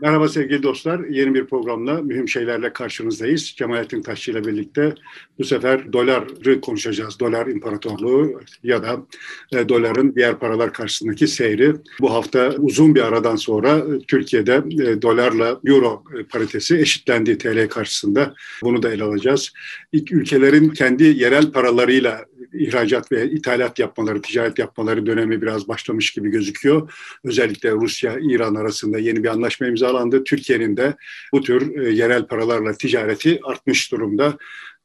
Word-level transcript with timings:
Merhaba 0.00 0.28
sevgili 0.28 0.62
dostlar. 0.62 1.00
Yeni 1.00 1.34
bir 1.34 1.46
programla 1.46 2.02
mühim 2.02 2.28
şeylerle 2.28 2.72
karşınızdayız. 2.72 3.54
Cemalettin 3.56 4.02
Taşçı 4.02 4.30
ile 4.30 4.44
birlikte 4.44 4.94
bu 5.38 5.44
sefer 5.44 5.92
doları 5.92 6.60
konuşacağız. 6.60 7.20
Dolar 7.20 7.46
imparatorluğu 7.46 8.40
ya 8.62 8.82
da 8.82 9.06
e, 9.52 9.68
doların 9.68 10.14
diğer 10.14 10.38
paralar 10.38 10.72
karşısındaki 10.72 11.28
seyri. 11.28 11.74
Bu 12.00 12.14
hafta 12.14 12.54
uzun 12.58 12.94
bir 12.94 13.02
aradan 13.02 13.36
sonra 13.36 13.84
Türkiye'de 14.08 14.54
e, 14.54 15.02
dolarla 15.02 15.60
euro 15.66 16.04
paritesi 16.30 16.78
eşitlendi 16.78 17.38
TL 17.38 17.68
karşısında. 17.68 18.34
Bunu 18.62 18.82
da 18.82 18.92
ele 18.92 19.04
alacağız. 19.04 19.52
İlk 19.92 20.12
ülkelerin 20.12 20.68
kendi 20.68 21.04
yerel 21.04 21.52
paralarıyla 21.52 22.24
ihracat 22.52 23.12
ve 23.12 23.30
ithalat 23.30 23.78
yapmaları, 23.78 24.22
ticaret 24.22 24.58
yapmaları 24.58 25.06
dönemi 25.06 25.42
biraz 25.42 25.68
başlamış 25.68 26.10
gibi 26.10 26.30
gözüküyor. 26.30 26.92
Özellikle 27.24 27.72
Rusya, 27.72 28.18
İran 28.20 28.54
arasında 28.54 28.98
yeni 28.98 29.24
bir 29.24 29.28
anlaşma 29.28 29.66
imzalandı. 29.66 30.24
Türkiye'nin 30.24 30.76
de 30.76 30.96
bu 31.32 31.42
tür 31.42 31.78
e, 31.78 31.90
yerel 31.90 32.26
paralarla 32.26 32.72
ticareti 32.72 33.40
artmış 33.44 33.92
durumda. 33.92 34.38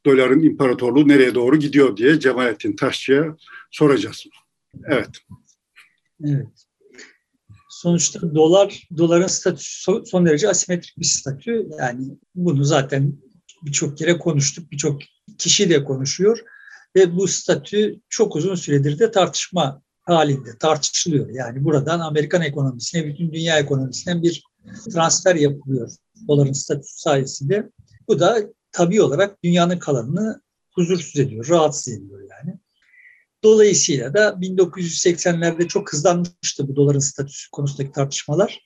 Doların 0.06 0.42
imparatorluğu 0.42 1.08
nereye 1.08 1.34
doğru 1.34 1.56
gidiyor 1.56 1.96
diye 1.96 2.20
Cemalettin 2.20 2.76
Taşçı'ya 2.76 3.36
soracağız. 3.70 4.24
Evet. 4.86 5.10
Evet. 6.24 6.46
Sonuçta 7.68 8.34
dolar, 8.34 8.88
doların 8.96 9.26
statüsü 9.26 9.92
son 10.06 10.26
derece 10.26 10.48
asimetrik 10.48 10.98
bir 10.98 11.04
statü. 11.04 11.66
Yani 11.78 12.04
bunu 12.34 12.64
zaten 12.64 13.12
birçok 13.62 13.98
kere 13.98 14.18
konuştuk, 14.18 14.72
birçok 14.72 15.02
kişi 15.38 15.70
de 15.70 15.84
konuşuyor. 15.84 16.38
Ve 16.96 17.16
bu 17.16 17.28
statü 17.28 18.00
çok 18.08 18.36
uzun 18.36 18.54
süredir 18.54 18.98
de 18.98 19.10
tartışma 19.10 19.82
halinde 20.02 20.58
tartışılıyor. 20.58 21.28
Yani 21.28 21.64
buradan 21.64 22.00
Amerikan 22.00 22.42
ekonomisine, 22.42 23.06
bütün 23.06 23.32
dünya 23.32 23.58
ekonomisine 23.58 24.22
bir 24.22 24.44
transfer 24.92 25.34
yapılıyor 25.34 25.90
doların 26.28 26.52
statüsü 26.52 27.00
sayesinde. 27.00 27.70
Bu 28.08 28.20
da 28.20 28.38
tabii 28.72 29.02
olarak 29.02 29.44
dünyanın 29.44 29.78
kalanını 29.78 30.42
huzursuz 30.74 31.20
ediyor, 31.20 31.48
rahatsız 31.48 31.94
ediyor 31.94 32.20
yani. 32.20 32.58
Dolayısıyla 33.42 34.14
da 34.14 34.28
1980'lerde 34.28 35.68
çok 35.68 35.92
hızlanmıştı 35.92 36.68
bu 36.68 36.76
doların 36.76 36.98
statüsü 36.98 37.50
konusundaki 37.50 37.92
tartışmalar. 37.92 38.60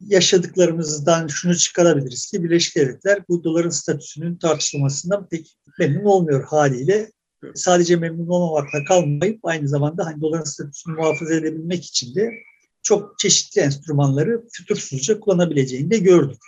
Yaşadıklarımızdan 0.00 1.26
şunu 1.26 1.56
çıkarabiliriz 1.56 2.30
ki 2.30 2.44
Birleşik 2.44 2.76
Devletler 2.76 3.22
bu 3.28 3.44
doların 3.44 3.70
statüsünün 3.70 4.36
tartışılmasından 4.36 5.28
pek 5.28 5.56
memnun 5.78 6.04
olmuyor 6.04 6.44
haliyle 6.44 7.12
sadece 7.54 7.96
memnun 7.96 8.28
olmamakla 8.28 8.84
kalmayıp 8.84 9.40
aynı 9.42 9.68
zamanda 9.68 10.06
hani 10.06 10.20
doların 10.20 10.44
statüsünü 10.44 10.94
muhafaza 10.94 11.34
edebilmek 11.34 11.84
için 11.84 12.14
de 12.14 12.30
çok 12.82 13.18
çeşitli 13.18 13.60
enstrümanları 13.60 14.44
fütursuzca 14.52 15.20
kullanabileceğini 15.20 15.90
de 15.90 15.98
gördük. 15.98 16.38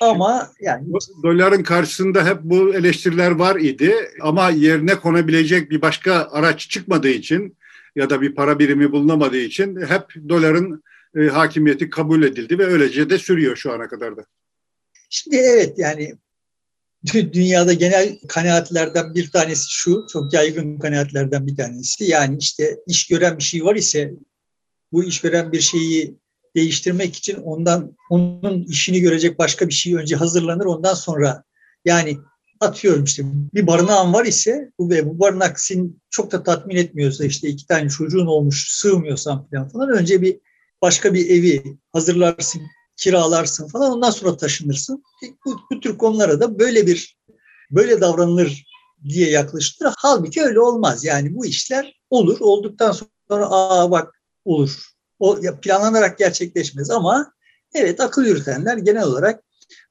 Ama 0.00 0.52
yani 0.60 0.88
doların 1.22 1.62
karşısında 1.62 2.26
hep 2.26 2.38
bu 2.42 2.74
eleştiriler 2.74 3.30
var 3.30 3.56
idi 3.56 3.94
ama 4.20 4.50
yerine 4.50 4.94
konabilecek 4.94 5.70
bir 5.70 5.82
başka 5.82 6.28
araç 6.30 6.70
çıkmadığı 6.70 7.08
için 7.08 7.56
ya 7.96 8.10
da 8.10 8.20
bir 8.20 8.34
para 8.34 8.58
birimi 8.58 8.92
bulunamadığı 8.92 9.40
için 9.40 9.80
hep 9.80 10.28
doların 10.28 10.82
e, 11.16 11.20
hakimiyeti 11.26 11.90
kabul 11.90 12.22
edildi 12.22 12.58
ve 12.58 12.66
öylece 12.66 13.10
de 13.10 13.18
sürüyor 13.18 13.56
şu 13.56 13.72
ana 13.72 13.88
kadar 13.88 14.16
da. 14.16 14.24
Şimdi 15.10 15.36
evet 15.36 15.78
yani 15.78 16.14
dünyada 17.06 17.72
genel 17.72 18.18
kanaatlerden 18.28 19.14
bir 19.14 19.30
tanesi 19.30 19.70
şu, 19.70 20.06
çok 20.12 20.32
yaygın 20.32 20.78
kanaatlerden 20.78 21.46
bir 21.46 21.56
tanesi. 21.56 22.04
Yani 22.04 22.36
işte 22.40 22.76
iş 22.86 23.06
gören 23.06 23.38
bir 23.38 23.42
şey 23.42 23.64
var 23.64 23.76
ise 23.76 24.12
bu 24.92 25.04
iş 25.04 25.20
gören 25.20 25.52
bir 25.52 25.60
şeyi 25.60 26.16
değiştirmek 26.56 27.16
için 27.16 27.36
ondan 27.36 27.96
onun 28.10 28.62
işini 28.62 29.00
görecek 29.00 29.38
başka 29.38 29.68
bir 29.68 29.72
şey 29.72 29.94
önce 29.94 30.16
hazırlanır 30.16 30.64
ondan 30.64 30.94
sonra 30.94 31.44
yani 31.84 32.18
atıyorum 32.60 33.04
işte 33.04 33.22
bir 33.54 33.66
barınağın 33.66 34.12
var 34.12 34.24
ise 34.24 34.72
bu 34.78 34.90
ve 34.90 35.06
bu 35.06 35.18
barınak 35.18 35.60
seni 35.60 35.90
çok 36.10 36.32
da 36.32 36.42
tatmin 36.42 36.76
etmiyorsa 36.76 37.24
işte 37.24 37.48
iki 37.48 37.66
tane 37.66 37.88
çocuğun 37.88 38.26
olmuş 38.26 38.68
sığmıyorsan 38.70 39.48
falan 39.50 39.68
falan 39.68 39.88
önce 39.88 40.22
bir 40.22 40.40
başka 40.82 41.14
bir 41.14 41.30
evi 41.30 41.62
hazırlarsın 41.92 42.62
kiralarsın 42.96 43.68
falan 43.68 43.92
ondan 43.92 44.10
sonra 44.10 44.36
taşınırsın. 44.36 45.02
Bu, 45.46 45.60
bu 45.70 45.80
tür 45.80 45.98
konulara 45.98 46.40
da 46.40 46.58
böyle 46.58 46.86
bir 46.86 47.18
böyle 47.70 48.00
davranılır 48.00 48.66
diye 49.08 49.30
yaklaşılır. 49.30 49.92
Halbuki 49.96 50.42
öyle 50.42 50.60
olmaz. 50.60 51.04
Yani 51.04 51.34
bu 51.34 51.46
işler 51.46 52.00
olur. 52.10 52.36
Olduktan 52.40 52.92
sonra 53.28 53.46
aa 53.50 53.90
bak 53.90 54.22
olur. 54.44 54.92
O 55.18 55.40
planlanarak 55.62 56.18
gerçekleşmez 56.18 56.90
ama 56.90 57.32
evet 57.74 58.00
akıl 58.00 58.24
yürütenler 58.24 58.76
genel 58.76 59.04
olarak 59.04 59.44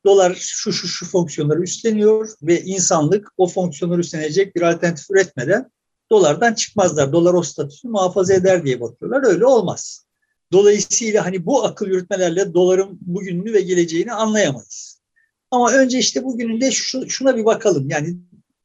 dolar 0.06 0.38
şu 0.40 0.74
şu 0.74 0.88
şu 0.88 1.06
fonksiyonları 1.06 1.62
üstleniyor 1.62 2.30
ve 2.42 2.62
insanlık 2.62 3.28
o 3.38 3.48
fonksiyonları 3.48 4.00
üstlenecek 4.00 4.56
bir 4.56 4.62
alternatif 4.62 5.12
üretmeden 5.12 5.72
dolardan 6.10 6.54
çıkmazlar. 6.54 7.14
Dolar 7.14 7.34
o 7.34 7.44
statüsünü 7.44 7.92
muhafaza 7.92 8.34
eder 8.34 8.66
diye 8.66 8.82
bakıyorlar. 8.82 9.24
Öyle 9.24 9.46
olmaz. 9.46 10.06
Dolayısıyla 10.52 11.26
hani 11.26 11.46
bu 11.46 11.64
akıl 11.64 11.88
yürütmelerle 11.88 12.54
doların 12.54 13.00
bugününü 13.02 13.54
ve 13.54 13.62
geleceğini 13.62 14.14
anlayamayız. 14.14 15.02
Ama 15.52 15.72
önce 15.72 16.00
işte 16.00 16.24
bugününde 16.24 16.72
şu, 16.72 17.10
şuna 17.10 17.38
bir 17.38 17.46
bakalım. 17.46 17.90
Yani 17.90 18.18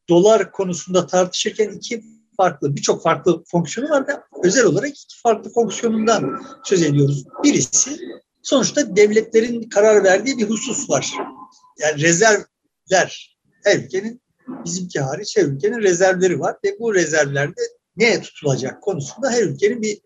dolar 0.09 0.53
konusunda 0.53 1.07
tartışırken 1.07 1.71
iki 1.71 2.05
farklı, 2.37 2.77
birçok 2.77 3.03
farklı 3.03 3.45
fonksiyonu 3.45 3.91
var 3.91 4.09
da 4.09 4.25
özel 4.45 4.65
olarak 4.65 4.89
iki 4.89 5.21
farklı 5.23 5.53
fonksiyonundan 5.53 6.43
söz 6.65 6.83
ediyoruz. 6.83 7.25
Birisi 7.45 7.99
sonuçta 8.43 8.97
devletlerin 8.97 9.63
karar 9.63 10.05
verdiği 10.05 10.39
bir 10.39 10.49
husus 10.49 10.91
var. 10.91 11.13
Yani 11.79 12.03
rezervler, 12.03 13.39
her 13.65 13.79
ülkenin 13.79 14.21
bizimki 14.65 15.01
hariç 15.01 15.37
her 15.37 15.45
ülkenin 15.45 15.79
rezervleri 15.79 16.41
var 16.41 16.57
ve 16.65 16.77
bu 16.81 16.95
rezervlerde 16.95 17.61
ne 17.97 18.21
tutulacak 18.21 18.83
konusunda 18.83 19.31
her 19.31 19.43
ülkenin 19.43 19.83
bir 19.83 19.99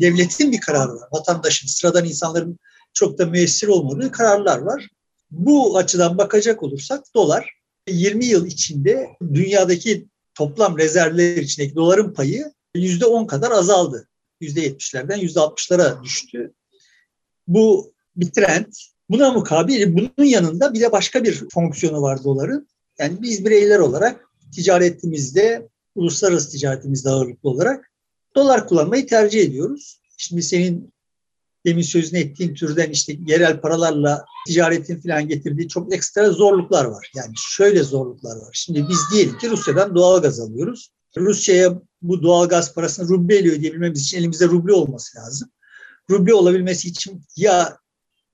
devletin 0.00 0.52
bir 0.52 0.60
kararı 0.60 0.92
var. 0.92 1.08
Vatandaşın, 1.12 1.68
sıradan 1.68 2.04
insanların 2.04 2.58
çok 2.94 3.18
da 3.18 3.26
müessir 3.26 3.68
olmadığı 3.68 4.10
kararlar 4.10 4.58
var. 4.58 4.88
Bu 5.30 5.78
açıdan 5.78 6.18
bakacak 6.18 6.62
olursak 6.62 7.14
dolar 7.14 7.56
20 7.88 8.24
yıl 8.24 8.46
içinde 8.46 9.08
dünyadaki 9.34 10.06
toplam 10.34 10.78
rezervler 10.78 11.36
içindeki 11.36 11.74
doların 11.74 12.12
payı 12.12 12.52
%10 12.74 13.26
kadar 13.26 13.50
azaldı. 13.50 14.08
%70'lerden 14.40 15.18
%60'lara 15.18 16.02
düştü. 16.02 16.52
Bu 17.48 17.92
bir 18.16 18.32
trend. 18.32 18.66
Buna 19.10 19.30
mukabil 19.30 19.96
bunun 19.96 20.26
yanında 20.26 20.74
bir 20.74 20.80
de 20.80 20.92
başka 20.92 21.24
bir 21.24 21.44
fonksiyonu 21.54 22.02
var 22.02 22.24
doların. 22.24 22.68
Yani 22.98 23.22
biz 23.22 23.44
bireyler 23.44 23.78
olarak 23.78 24.20
ticaretimizde, 24.54 25.68
uluslararası 25.96 26.50
ticaretimizde 26.50 27.10
ağırlıklı 27.10 27.50
olarak 27.50 27.90
dolar 28.34 28.68
kullanmayı 28.68 29.06
tercih 29.06 29.40
ediyoruz. 29.40 30.00
Şimdi 30.16 30.42
senin 30.42 30.92
demin 31.66 31.82
sözünü 31.82 32.20
ettiğin 32.20 32.54
türden 32.54 32.90
işte 32.90 33.16
yerel 33.26 33.60
paralarla 33.60 34.24
ticaretin 34.46 35.00
falan 35.00 35.28
getirdiği 35.28 35.68
çok 35.68 35.94
ekstra 35.94 36.30
zorluklar 36.30 36.84
var. 36.84 37.10
Yani 37.14 37.32
şöyle 37.36 37.82
zorluklar 37.82 38.36
var. 38.36 38.50
Şimdi 38.52 38.88
biz 38.88 38.98
diyelim 39.12 39.38
ki 39.38 39.50
Rusya'dan 39.50 39.94
doğal 39.94 40.22
gaz 40.22 40.40
alıyoruz. 40.40 40.90
Rusya'ya 41.16 41.82
bu 42.02 42.22
doğal 42.22 42.48
gaz 42.48 42.74
parasını 42.74 43.08
ruble 43.08 43.52
ödeyebilmemiz 43.52 44.02
için 44.02 44.18
elimizde 44.18 44.46
ruble 44.46 44.72
olması 44.72 45.18
lazım. 45.18 45.48
Ruble 46.10 46.34
olabilmesi 46.34 46.88
için 46.88 47.22
ya 47.36 47.78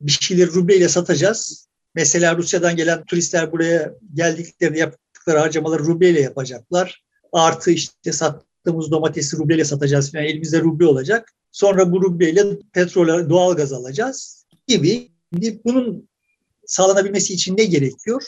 bir 0.00 0.12
şeyleri 0.12 0.52
rubleyle 0.52 0.88
satacağız. 0.88 1.68
Mesela 1.94 2.36
Rusya'dan 2.36 2.76
gelen 2.76 3.04
turistler 3.04 3.52
buraya 3.52 3.94
geldiklerinde 4.14 4.78
yaptıkları 4.78 5.38
harcamaları 5.38 5.84
rubleyle 5.84 6.20
yapacaklar. 6.20 7.02
Artı 7.32 7.70
işte 7.70 8.12
sat, 8.12 8.44
sattığımız 8.64 8.90
domatesi 8.90 9.36
rubleyle 9.36 9.64
satacağız 9.64 10.12
falan 10.12 10.24
elimizde 10.24 10.60
ruble 10.60 10.86
olacak. 10.86 11.32
Sonra 11.52 11.92
bu 11.92 12.02
rubleyle 12.02 12.58
petrol, 12.72 13.28
doğal 13.28 13.56
gaz 13.56 13.72
alacağız 13.72 14.46
gibi. 14.66 15.08
Bunun 15.64 16.08
sağlanabilmesi 16.66 17.34
için 17.34 17.56
ne 17.56 17.64
gerekiyor? 17.64 18.22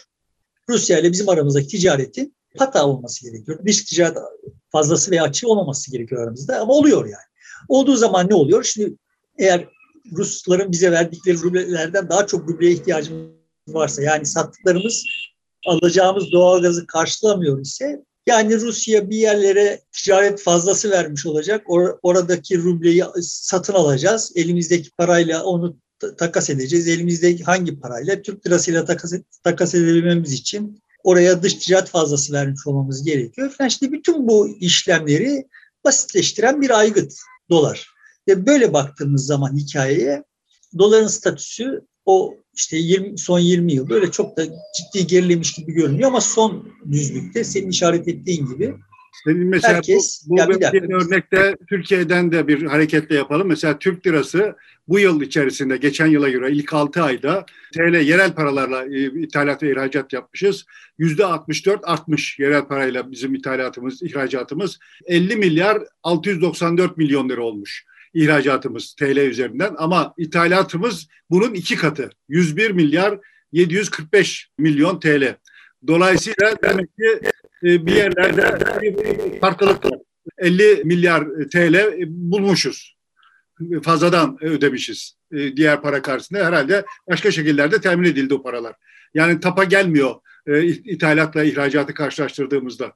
Rusya 0.69 0.99
ile 0.99 1.13
bizim 1.13 1.29
aramızdaki 1.29 1.69
ticaretin 1.69 2.35
hata 2.59 2.87
olması 2.87 3.31
gerekiyor. 3.31 3.59
Dış 3.67 3.85
ticaret 3.85 4.19
fazlası 4.73 5.11
veya 5.11 5.23
açığı 5.23 5.49
olmaması 5.49 5.91
gerekiyor 5.91 6.23
aramızda 6.23 6.61
ama 6.61 6.73
oluyor 6.73 7.05
yani. 7.05 7.25
Olduğu 7.69 7.97
zaman 7.97 8.31
ne 8.31 8.35
oluyor? 8.35 8.65
Şimdi 8.65 8.97
eğer 9.39 9.69
Rusların 10.13 10.73
bize 10.73 10.93
verdikleri 10.93 11.39
rublelerden 11.43 12.09
daha 12.09 12.27
çok 12.27 12.49
rubleye 12.49 12.73
ihtiyacımız 12.73 13.31
varsa 13.69 14.03
yani 14.03 14.27
sattıklarımız 14.27 15.05
alacağımız 15.67 16.33
doğal 16.33 16.63
gazı 16.63 16.87
karşılamıyor 16.87 17.61
ise 17.61 18.05
yani 18.27 18.61
Rusya 18.61 19.11
bir 19.11 19.17
yerlere 19.17 19.81
ticaret 19.93 20.41
fazlası 20.41 20.91
vermiş 20.91 21.27
olacak. 21.27 21.67
Or- 21.67 21.99
oradaki 22.03 22.59
rubleyi 22.59 23.05
satın 23.23 23.73
alacağız. 23.73 24.33
Elimizdeki 24.35 24.91
parayla 24.91 25.45
onu 25.45 25.77
takas 26.19 26.51
edeceğiz. 26.51 26.89
Elimizdeki 26.89 27.45
hangi 27.45 27.81
parayla? 27.81 28.23
Türk 28.23 28.47
lirasıyla 28.47 28.85
takas, 28.85 29.13
takas 29.45 29.75
edebilmemiz 29.75 30.33
için 30.33 30.83
oraya 31.05 31.43
dış 31.43 31.55
ticaret 31.55 31.89
fazlası 31.89 32.33
vermiş 32.33 32.67
olmamız 32.67 33.05
gerekiyor. 33.05 33.55
Yani 33.61 33.69
işte 33.69 33.93
bütün 33.93 34.29
bu 34.29 34.49
işlemleri 34.61 35.49
basitleştiren 35.85 36.63
bir 36.63 36.79
aygıt 36.79 37.13
dolar. 37.51 37.89
Ve 38.29 38.47
böyle 38.47 38.73
baktığımız 38.73 39.27
zaman 39.27 39.57
hikayeye 39.57 40.25
doların 40.79 41.07
statüsü 41.07 41.81
o 42.07 42.35
işte 42.57 42.77
20, 42.77 43.19
son 43.19 43.39
20 43.39 43.73
yıl 43.73 43.89
böyle 43.89 44.11
çok 44.11 44.37
da 44.37 44.45
ciddi 44.77 45.07
gerilemiş 45.07 45.53
gibi 45.53 45.73
görünüyor 45.73 46.09
ama 46.09 46.21
son 46.21 46.69
düzlükte 46.91 47.45
senin 47.45 47.71
işaret 47.71 48.09
ettiğin 48.09 48.47
gibi 48.47 48.75
senin 49.25 49.47
mesela 49.47 49.75
Herkes, 49.75 50.25
bu, 50.27 50.37
bu 50.37 50.95
örnekte 50.95 51.57
Türkiye'den 51.69 52.33
de 52.33 52.49
bir 52.49 52.63
hareketle 52.63 53.17
yapalım. 53.17 53.49
Mesela 53.49 53.79
Türk 53.79 54.07
lirası 54.07 54.57
bu 54.89 54.99
yıl 54.99 55.21
içerisinde 55.21 55.77
geçen 55.77 56.07
yıla 56.07 56.29
göre 56.29 56.53
ilk 56.53 56.75
6 56.75 57.03
ayda 57.03 57.47
TL 57.75 57.95
yerel 57.95 58.35
paralarla 58.35 58.85
e, 58.85 59.23
ithalat 59.23 59.63
ve 59.63 59.73
ihracat 59.73 60.13
yapmışız. 60.13 60.65
Yüzde 60.99 61.25
64 61.25 61.81
artmış 61.85 62.39
yerel 62.39 62.65
parayla 62.65 63.11
bizim 63.11 63.35
ithalatımız, 63.35 64.03
ihracatımız 64.03 64.79
50 65.07 65.37
milyar 65.37 65.83
694 66.03 66.97
milyon 66.97 67.29
lira 67.29 67.43
olmuş 67.43 67.85
ihracatımız 68.15 68.95
TL 68.95 69.17
üzerinden 69.17 69.75
ama 69.79 70.15
ithalatımız 70.19 71.09
bunun 71.31 71.55
iki 71.55 71.77
katı 71.77 72.11
101 72.29 72.71
milyar 72.71 73.19
745 73.53 74.49
milyon 74.59 75.01
TL. 75.01 75.37
Dolayısıyla 75.87 76.57
demek 76.63 76.97
ki 76.97 77.21
e, 77.65 77.87
bir 77.87 77.95
yerlerde 77.95 79.39
farklılık 79.41 79.85
var. 79.85 79.99
50 80.39 80.85
milyar 80.85 81.25
TL 81.53 81.95
bulmuşuz. 82.07 82.97
Fazladan 83.83 84.45
ödemişiz. 84.45 85.17
E, 85.33 85.57
diğer 85.57 85.83
para 85.83 86.03
karşısında 86.03 86.47
herhalde 86.47 86.85
başka 87.11 87.31
şekillerde 87.31 87.81
temin 87.81 88.09
edildi 88.09 88.35
o 88.35 88.43
paralar. 88.43 88.75
Yani 89.15 89.41
tapa 89.41 89.65
gelmiyor 89.65 90.15
e, 90.47 90.65
ithalatla 90.65 91.45
ihracatı 91.45 91.95
karşılaştırdığımızda. 91.95 92.93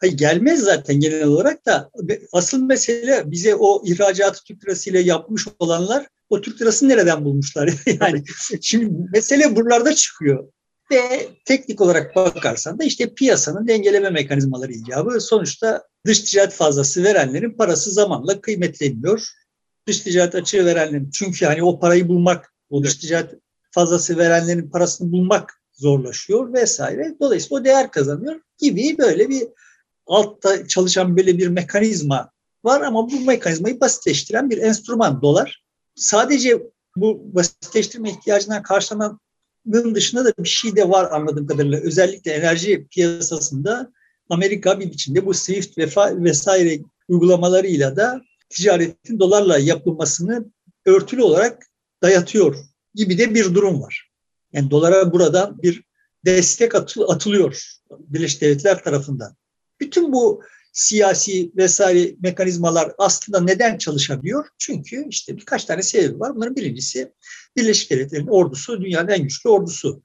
Hayır, 0.00 0.16
gelmez 0.16 0.60
zaten 0.60 1.00
genel 1.00 1.24
olarak 1.24 1.66
da 1.66 1.90
asıl 2.32 2.62
mesele 2.62 3.22
bize 3.30 3.54
o 3.54 3.82
ihracatı 3.86 4.44
Türk 4.44 4.64
lirasıyla 4.64 5.00
yapmış 5.00 5.46
olanlar 5.58 6.06
o 6.30 6.40
Türk 6.40 6.62
lirasını 6.62 6.88
nereden 6.88 7.24
bulmuşlar? 7.24 7.70
yani 8.00 8.24
şimdi 8.60 9.08
mesele 9.12 9.56
buralarda 9.56 9.94
çıkıyor. 9.94 10.52
Ve 10.90 11.28
teknik 11.44 11.80
olarak 11.80 12.16
bakarsan 12.16 12.78
da 12.78 12.84
işte 12.84 13.14
piyasanın 13.14 13.68
dengeleme 13.68 14.10
mekanizmaları 14.10 14.72
icabı 14.72 15.20
sonuçta 15.20 15.82
dış 16.06 16.20
ticaret 16.20 16.52
fazlası 16.52 17.04
verenlerin 17.04 17.52
parası 17.52 17.90
zamanla 17.90 18.40
kıymetleniyor. 18.40 19.28
Dış 19.86 20.00
ticaret 20.00 20.34
açığı 20.34 20.66
verenlerin 20.66 21.10
çünkü 21.10 21.46
hani 21.46 21.62
o 21.62 21.80
parayı 21.80 22.08
bulmak, 22.08 22.54
o 22.70 22.84
dış 22.84 22.94
ticaret 22.94 23.30
fazlası 23.70 24.18
verenlerin 24.18 24.70
parasını 24.70 25.12
bulmak 25.12 25.62
zorlaşıyor 25.72 26.52
vesaire. 26.52 27.14
Dolayısıyla 27.20 27.60
o 27.60 27.64
değer 27.64 27.90
kazanıyor 27.90 28.40
gibi 28.58 28.98
böyle 28.98 29.28
bir 29.28 29.42
altta 30.10 30.68
çalışan 30.68 31.16
böyle 31.16 31.38
bir 31.38 31.48
mekanizma 31.48 32.30
var 32.64 32.80
ama 32.80 33.10
bu 33.10 33.20
mekanizmayı 33.20 33.80
basitleştiren 33.80 34.50
bir 34.50 34.58
enstrüman 34.58 35.22
dolar. 35.22 35.64
Sadece 35.94 36.62
bu 36.96 37.34
basitleştirme 37.34 38.10
ihtiyacından 38.10 38.62
karşılanan 38.62 39.20
dışında 39.94 40.24
da 40.24 40.32
bir 40.38 40.48
şey 40.48 40.76
de 40.76 40.88
var 40.88 41.10
anladığım 41.10 41.46
kadarıyla. 41.46 41.80
Özellikle 41.80 42.32
enerji 42.32 42.86
piyasasında 42.90 43.92
Amerika 44.30 44.80
bir 44.80 44.90
biçimde 44.90 45.26
bu 45.26 45.34
SWIFT 45.34 45.78
ve 45.78 45.88
vesaire 46.24 46.80
uygulamalarıyla 47.08 47.96
da 47.96 48.20
ticaretin 48.48 49.18
dolarla 49.18 49.58
yapılmasını 49.58 50.44
örtülü 50.86 51.22
olarak 51.22 51.66
dayatıyor 52.02 52.56
gibi 52.94 53.18
de 53.18 53.34
bir 53.34 53.54
durum 53.54 53.82
var. 53.82 54.10
Yani 54.52 54.70
dolara 54.70 55.12
buradan 55.12 55.62
bir 55.62 55.84
destek 56.24 56.74
atılıyor 57.08 57.62
Birleşik 57.90 58.40
Devletler 58.40 58.84
tarafından. 58.84 59.36
Bütün 59.80 60.12
bu 60.12 60.42
siyasi 60.72 61.50
vesaire 61.56 62.14
mekanizmalar 62.22 62.92
aslında 62.98 63.40
neden 63.40 63.78
çalışabiliyor? 63.78 64.48
Çünkü 64.58 65.06
işte 65.08 65.36
birkaç 65.36 65.64
tane 65.64 65.82
sebebi 65.82 66.20
var. 66.20 66.36
Bunların 66.36 66.56
birincisi 66.56 67.12
Birleşik 67.56 67.90
Devletler'in 67.90 68.26
ordusu 68.26 68.80
dünyanın 68.80 69.08
en 69.08 69.22
güçlü 69.22 69.50
ordusu. 69.50 70.02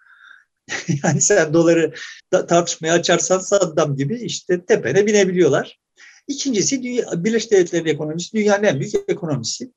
yani 1.04 1.22
sen 1.22 1.54
doları 1.54 1.94
tartışmaya 2.32 2.94
açarsan 2.94 3.40
Saddam 3.40 3.96
gibi 3.96 4.20
işte 4.22 4.66
tepene 4.66 5.06
binebiliyorlar. 5.06 5.80
İkincisi 6.28 6.84
dünya, 6.84 7.24
Birleşik 7.24 7.52
Devletler'in 7.52 7.86
ekonomisi 7.86 8.34
dünyanın 8.34 8.64
en 8.64 8.80
büyük 8.80 8.96
ekonomisi. 9.08 9.72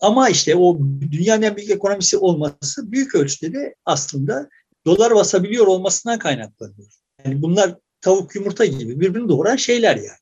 Ama 0.00 0.28
işte 0.28 0.56
o 0.56 0.78
dünyanın 1.00 1.42
en 1.42 1.56
büyük 1.56 1.70
ekonomisi 1.70 2.16
olması 2.18 2.92
büyük 2.92 3.14
ölçüde 3.14 3.52
de 3.52 3.74
aslında 3.84 4.48
dolar 4.86 5.14
basabiliyor 5.14 5.66
olmasından 5.66 6.18
kaynaklanıyor. 6.18 6.92
Yani 7.24 7.42
bunlar 7.42 7.76
tavuk 8.00 8.34
yumurta 8.34 8.64
gibi 8.64 9.00
birbirini 9.00 9.28
doğuran 9.28 9.56
şeyler 9.56 9.96
yani. 9.96 10.18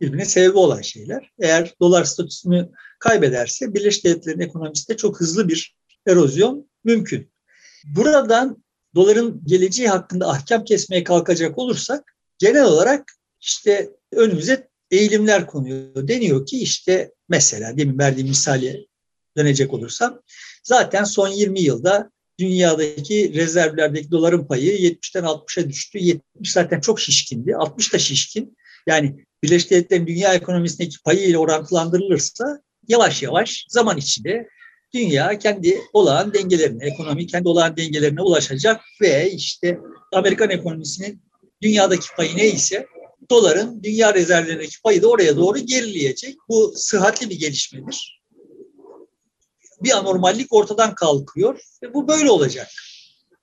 Birbirine 0.00 0.24
sebebi 0.24 0.58
olan 0.58 0.80
şeyler. 0.80 1.30
Eğer 1.40 1.74
dolar 1.80 2.04
statüsünü 2.04 2.68
kaybederse 2.98 3.74
Birleşik 3.74 4.04
Devletler'in 4.04 4.40
ekonomisinde 4.40 4.96
çok 4.96 5.20
hızlı 5.20 5.48
bir 5.48 5.76
erozyon 6.06 6.70
mümkün. 6.84 7.30
Buradan 7.84 8.64
doların 8.94 9.42
geleceği 9.46 9.88
hakkında 9.88 10.28
ahkam 10.28 10.64
kesmeye 10.64 11.04
kalkacak 11.04 11.58
olursak 11.58 12.16
genel 12.38 12.64
olarak 12.64 13.12
işte 13.40 13.90
önümüze 14.12 14.68
eğilimler 14.90 15.46
konuyor. 15.46 16.08
Deniyor 16.08 16.46
ki 16.46 16.58
işte 16.60 17.12
mesela 17.28 17.78
demin 17.78 17.98
verdiğim 17.98 18.28
misali 18.28 18.86
dönecek 19.36 19.74
olursam 19.74 20.22
zaten 20.62 21.04
son 21.04 21.28
20 21.28 21.60
yılda 21.60 22.10
dünyadaki 22.38 23.34
rezervlerdeki 23.34 24.10
doların 24.10 24.46
payı 24.46 24.78
70'ten 24.78 25.24
60'a 25.24 25.68
düştü. 25.68 25.98
70 25.98 26.52
zaten 26.52 26.80
çok 26.80 27.00
şişkindi. 27.00 27.56
60 27.56 27.92
da 27.92 27.98
şişkin. 27.98 28.56
Yani 28.86 29.24
Birleşik 29.42 29.70
Devletler'in 29.70 30.06
dünya 30.06 30.34
ekonomisindeki 30.34 31.02
payı 31.02 31.20
ile 31.20 31.38
orantılandırılırsa 31.38 32.62
yavaş 32.88 33.22
yavaş 33.22 33.66
zaman 33.68 33.96
içinde 33.96 34.48
dünya 34.94 35.38
kendi 35.38 35.80
olağan 35.92 36.34
dengelerine, 36.34 36.86
ekonomi 36.86 37.26
kendi 37.26 37.48
olağan 37.48 37.76
dengelerine 37.76 38.22
ulaşacak 38.22 38.80
ve 39.00 39.30
işte 39.30 39.78
Amerikan 40.12 40.50
ekonomisinin 40.50 41.22
dünyadaki 41.62 42.06
payı 42.16 42.36
neyse 42.36 42.86
doların 43.30 43.82
dünya 43.82 44.14
rezervlerindeki 44.14 44.82
payı 44.82 45.02
da 45.02 45.08
oraya 45.08 45.36
doğru 45.36 45.58
gerileyecek. 45.58 46.36
Bu 46.48 46.72
sıhhatli 46.76 47.30
bir 47.30 47.38
gelişmedir. 47.38 48.15
Bir 49.82 49.96
anormallik 49.96 50.52
ortadan 50.52 50.94
kalkıyor 50.94 51.60
ve 51.82 51.94
bu 51.94 52.08
böyle 52.08 52.30
olacak. 52.30 52.68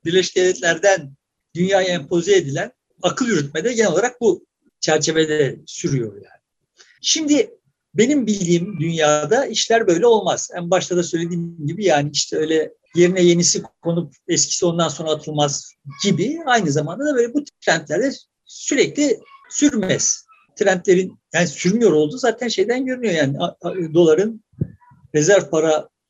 Birleşik 0.06 0.36
Devletler'den 0.36 1.14
dünyaya 1.56 1.88
empoze 1.88 2.36
edilen 2.36 2.72
akıl 3.02 3.28
yürütmede 3.28 3.74
genel 3.74 3.92
olarak 3.92 4.22
bu 4.22 4.46
çerçevede 4.80 5.60
sürüyor 5.66 6.16
yani. 6.16 6.44
Şimdi 7.02 7.52
benim 7.94 8.28
bildiğim 8.28 8.80
dünyada 8.80 9.46
işler 9.46 9.88
böyle 9.88 10.08
olmaz. 10.08 10.50
En 10.56 10.72
başta 10.72 10.98
da 10.98 11.04
söylediğim 11.04 11.68
gibi 11.68 11.86
yani 11.86 12.10
işte 12.14 12.38
öyle 12.38 12.74
yerine 12.96 13.22
yenisi 13.22 13.64
konup 13.82 14.14
eskisi 14.28 14.66
ondan 14.66 14.88
sonra 14.88 15.12
atılmaz 15.12 15.74
gibi 16.04 16.40
aynı 16.46 16.72
zamanda 16.72 17.06
da 17.06 17.16
böyle 17.16 17.34
bu 17.34 17.44
trendlerde 17.66 18.12
sürekli 18.46 19.20
sürmez. 19.50 20.26
Trendlerin 20.56 21.20
yani 21.34 21.48
sürmüyor 21.48 21.92
olduğu 21.92 22.18
zaten 22.18 22.48
şeyden 22.48 22.86
görünüyor 22.86 23.14
yani 23.14 23.38
doların 23.94 24.44
rezerv 25.16 25.50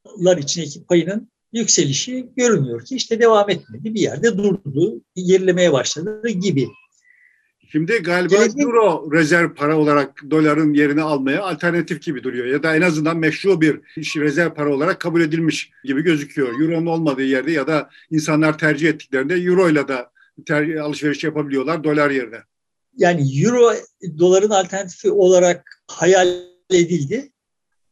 paralar 0.03 0.37
içindeki 0.37 0.85
payının 0.85 1.31
yükselişi 1.53 2.29
görünüyor 2.37 2.85
ki 2.85 2.95
işte 2.95 3.19
devam 3.19 3.49
etmedi. 3.49 3.93
Bir 3.93 3.99
yerde 3.99 4.37
durdu, 4.37 5.01
gerilemeye 5.15 5.73
başladı 5.73 6.29
gibi. 6.29 6.67
Şimdi 7.71 7.93
galiba 7.93 8.35
Gelecek... 8.35 8.61
euro 8.61 9.11
rezerv 9.11 9.53
para 9.53 9.77
olarak 9.77 10.21
doların 10.31 10.73
yerini 10.73 11.01
almaya 11.01 11.41
alternatif 11.41 12.01
gibi 12.01 12.23
duruyor. 12.23 12.45
Ya 12.45 12.63
da 12.63 12.75
en 12.75 12.81
azından 12.81 13.17
meşru 13.17 13.61
bir 13.61 13.79
rezerv 13.97 14.53
para 14.53 14.73
olarak 14.75 14.99
kabul 14.99 15.21
edilmiş 15.21 15.71
gibi 15.83 16.01
gözüküyor. 16.01 16.61
Euro'nun 16.61 16.85
olmadığı 16.85 17.23
yerde 17.23 17.51
ya 17.51 17.67
da 17.67 17.89
insanlar 18.11 18.57
tercih 18.57 18.89
ettiklerinde 18.89 19.35
euro 19.35 19.69
ile 19.69 19.87
de 19.87 20.05
ter- 20.45 20.75
alışveriş 20.75 21.23
yapabiliyorlar 21.23 21.83
dolar 21.83 22.09
yerine. 22.09 22.39
Yani 22.97 23.43
euro 23.43 23.71
doların 24.19 24.49
alternatifi 24.49 25.11
olarak 25.11 25.83
hayal 25.87 26.27
edildi. 26.69 27.32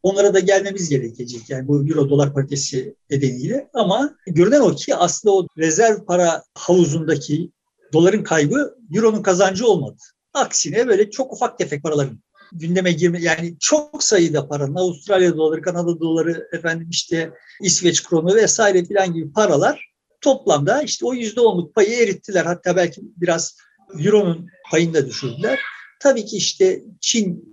Onlara 0.02 0.34
da 0.34 0.40
gelmemiz 0.40 0.88
gerekecek. 0.88 1.50
Yani 1.50 1.68
bu 1.68 1.88
euro 1.88 2.10
dolar 2.10 2.34
paritesi 2.34 2.94
nedeniyle. 3.10 3.70
Ama 3.74 4.16
görünen 4.26 4.60
o 4.60 4.74
ki 4.74 4.96
aslında 4.96 5.34
o 5.34 5.46
rezerv 5.58 6.04
para 6.04 6.42
havuzundaki 6.54 7.50
doların 7.92 8.22
kaybı 8.22 8.74
euronun 8.94 9.22
kazancı 9.22 9.66
olmadı. 9.66 9.96
Aksine 10.34 10.88
böyle 10.88 11.10
çok 11.10 11.32
ufak 11.32 11.58
tefek 11.58 11.82
paraların 11.82 12.18
gündeme 12.52 12.92
girme 12.92 13.20
yani 13.20 13.56
çok 13.60 14.04
sayıda 14.04 14.48
paranın 14.48 14.74
Avustralya 14.74 15.36
doları, 15.36 15.62
Kanada 15.62 16.00
doları, 16.00 16.48
efendim 16.52 16.88
işte 16.90 17.32
İsveç 17.62 18.02
kronu 18.02 18.34
vesaire 18.34 18.84
filan 18.84 19.14
gibi 19.14 19.32
paralar 19.32 19.92
toplamda 20.20 20.82
işte 20.82 21.06
o 21.06 21.14
yüzde 21.14 21.40
onluk 21.40 21.74
payı 21.74 22.02
erittiler. 22.02 22.44
Hatta 22.44 22.76
belki 22.76 23.00
biraz 23.16 23.56
euronun 23.98 24.46
payını 24.70 24.94
da 24.94 25.06
düşürdüler. 25.06 25.58
Tabii 26.00 26.24
ki 26.24 26.36
işte 26.36 26.82
Çin 27.00 27.51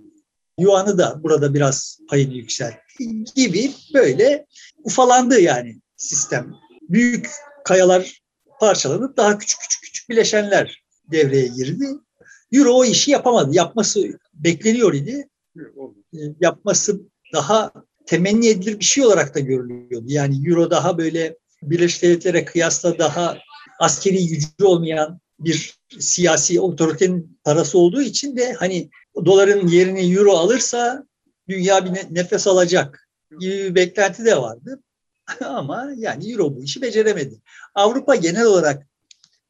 yuanı 0.60 0.98
da 0.98 1.22
burada 1.22 1.54
biraz 1.54 1.98
payını 2.08 2.34
yükseltti 2.34 3.24
gibi 3.34 3.70
böyle 3.94 4.46
ufalandı 4.84 5.40
yani 5.40 5.80
sistem. 5.96 6.54
Büyük 6.88 7.30
kayalar 7.64 8.20
parçalanıp 8.60 9.16
daha 9.16 9.38
küçük 9.38 9.60
küçük 9.60 9.82
küçük 9.82 10.08
bileşenler 10.08 10.84
devreye 11.10 11.46
girdi. 11.46 11.86
Euro 12.52 12.72
o 12.72 12.84
işi 12.84 13.10
yapamadı. 13.10 13.56
Yapması 13.56 14.18
bekleniyor 14.34 14.94
idi. 14.94 15.28
Ee, 15.56 16.18
yapması 16.40 17.00
daha 17.32 17.72
temenni 18.06 18.48
edilir 18.48 18.78
bir 18.78 18.84
şey 18.84 19.04
olarak 19.04 19.34
da 19.34 19.40
görülüyordu. 19.40 20.06
Yani 20.06 20.48
Euro 20.48 20.70
daha 20.70 20.98
böyle 20.98 21.36
Birleşik 21.62 22.02
Devletlere 22.02 22.44
kıyasla 22.44 22.98
daha 22.98 23.38
askeri 23.80 24.26
gücü 24.26 24.46
olmayan 24.62 25.20
bir 25.40 25.74
siyasi 25.98 26.60
otoritenin 26.60 27.38
parası 27.44 27.78
olduğu 27.78 28.02
için 28.02 28.36
de 28.36 28.52
hani 28.52 28.90
doların 29.26 29.66
yerini 29.66 30.12
euro 30.14 30.32
alırsa 30.32 31.04
dünya 31.48 31.84
bir 31.84 32.14
nefes 32.14 32.46
alacak 32.46 33.08
gibi 33.40 33.52
bir 33.52 33.74
beklenti 33.74 34.24
de 34.24 34.36
vardı. 34.36 34.82
Ama 35.44 35.90
yani 35.96 36.32
euro 36.32 36.56
bu 36.56 36.64
işi 36.64 36.82
beceremedi. 36.82 37.40
Avrupa 37.74 38.14
genel 38.14 38.44
olarak 38.44 38.86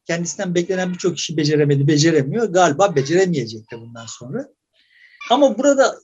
kendisinden 0.07 0.55
beklenen 0.55 0.93
birçok 0.93 1.19
işi 1.19 1.37
beceremedi, 1.37 1.89
beceremiyor. 1.89 2.45
Galiba 2.45 2.97
beceremeyecek 2.97 3.71
de 3.73 3.81
bundan 3.81 4.07
sonra. 4.07 4.49
Ama 5.31 5.59
burada 5.59 5.99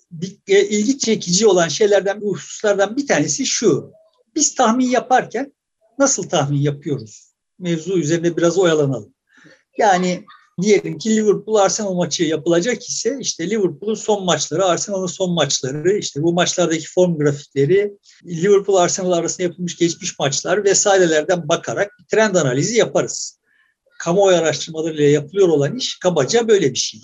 e, 0.48 0.64
ilgi 0.64 0.98
çekici 0.98 1.46
olan 1.46 1.68
şeylerden, 1.68 2.20
hususlardan 2.20 2.96
bir 2.96 3.06
tanesi 3.06 3.46
şu. 3.46 3.92
Biz 4.34 4.54
tahmin 4.54 4.86
yaparken 4.86 5.52
nasıl 5.98 6.28
tahmin 6.28 6.58
yapıyoruz? 6.58 7.32
Mevzu 7.58 7.98
üzerinde 7.98 8.36
biraz 8.36 8.58
oyalanalım. 8.58 9.14
Yani 9.78 10.24
diyelim 10.62 10.98
ki 10.98 11.16
Liverpool 11.16 11.56
Arsenal 11.56 11.94
maçı 11.94 12.24
yapılacak 12.24 12.88
ise 12.88 13.16
işte 13.20 13.50
Liverpool'un 13.50 13.94
son 13.94 14.24
maçları, 14.24 14.64
Arsenal'ın 14.64 15.06
son 15.06 15.30
maçları, 15.34 15.98
işte 15.98 16.22
bu 16.22 16.32
maçlardaki 16.32 16.86
form 16.88 17.18
grafikleri, 17.18 17.92
Liverpool 18.24 18.76
Arsenal 18.76 19.12
arasında 19.12 19.42
yapılmış 19.42 19.76
geçmiş 19.76 20.18
maçlar 20.18 20.64
vesairelerden 20.64 21.48
bakarak 21.48 21.92
trend 22.10 22.34
analizi 22.34 22.76
yaparız. 22.76 23.38
Kamuoyu 23.98 24.36
araştırmalarıyla 24.36 25.08
yapılıyor 25.08 25.48
olan 25.48 25.76
iş 25.76 25.98
kabaca 25.98 26.48
böyle 26.48 26.70
bir 26.70 26.78
şey. 26.78 27.00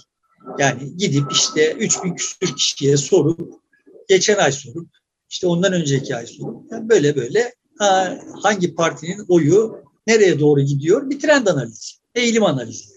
Yani 0.58 0.96
gidip 0.96 1.32
işte 1.32 1.72
3000 1.72 2.14
küsür 2.14 2.56
kişiye 2.56 2.96
sorup, 2.96 3.60
geçen 4.08 4.36
ay 4.36 4.52
sorup, 4.52 4.88
işte 5.30 5.46
ondan 5.46 5.72
önceki 5.72 6.16
ay 6.16 6.26
sorup, 6.26 6.72
yani 6.72 6.88
böyle 6.88 7.16
böyle 7.16 7.54
ha, 7.78 8.18
hangi 8.42 8.74
partinin 8.74 9.24
oyu 9.28 9.76
nereye 10.06 10.40
doğru 10.40 10.60
gidiyor 10.60 11.10
bir 11.10 11.20
trend 11.20 11.46
analizi, 11.46 11.92
eğilim 12.14 12.44
analizi. 12.44 12.91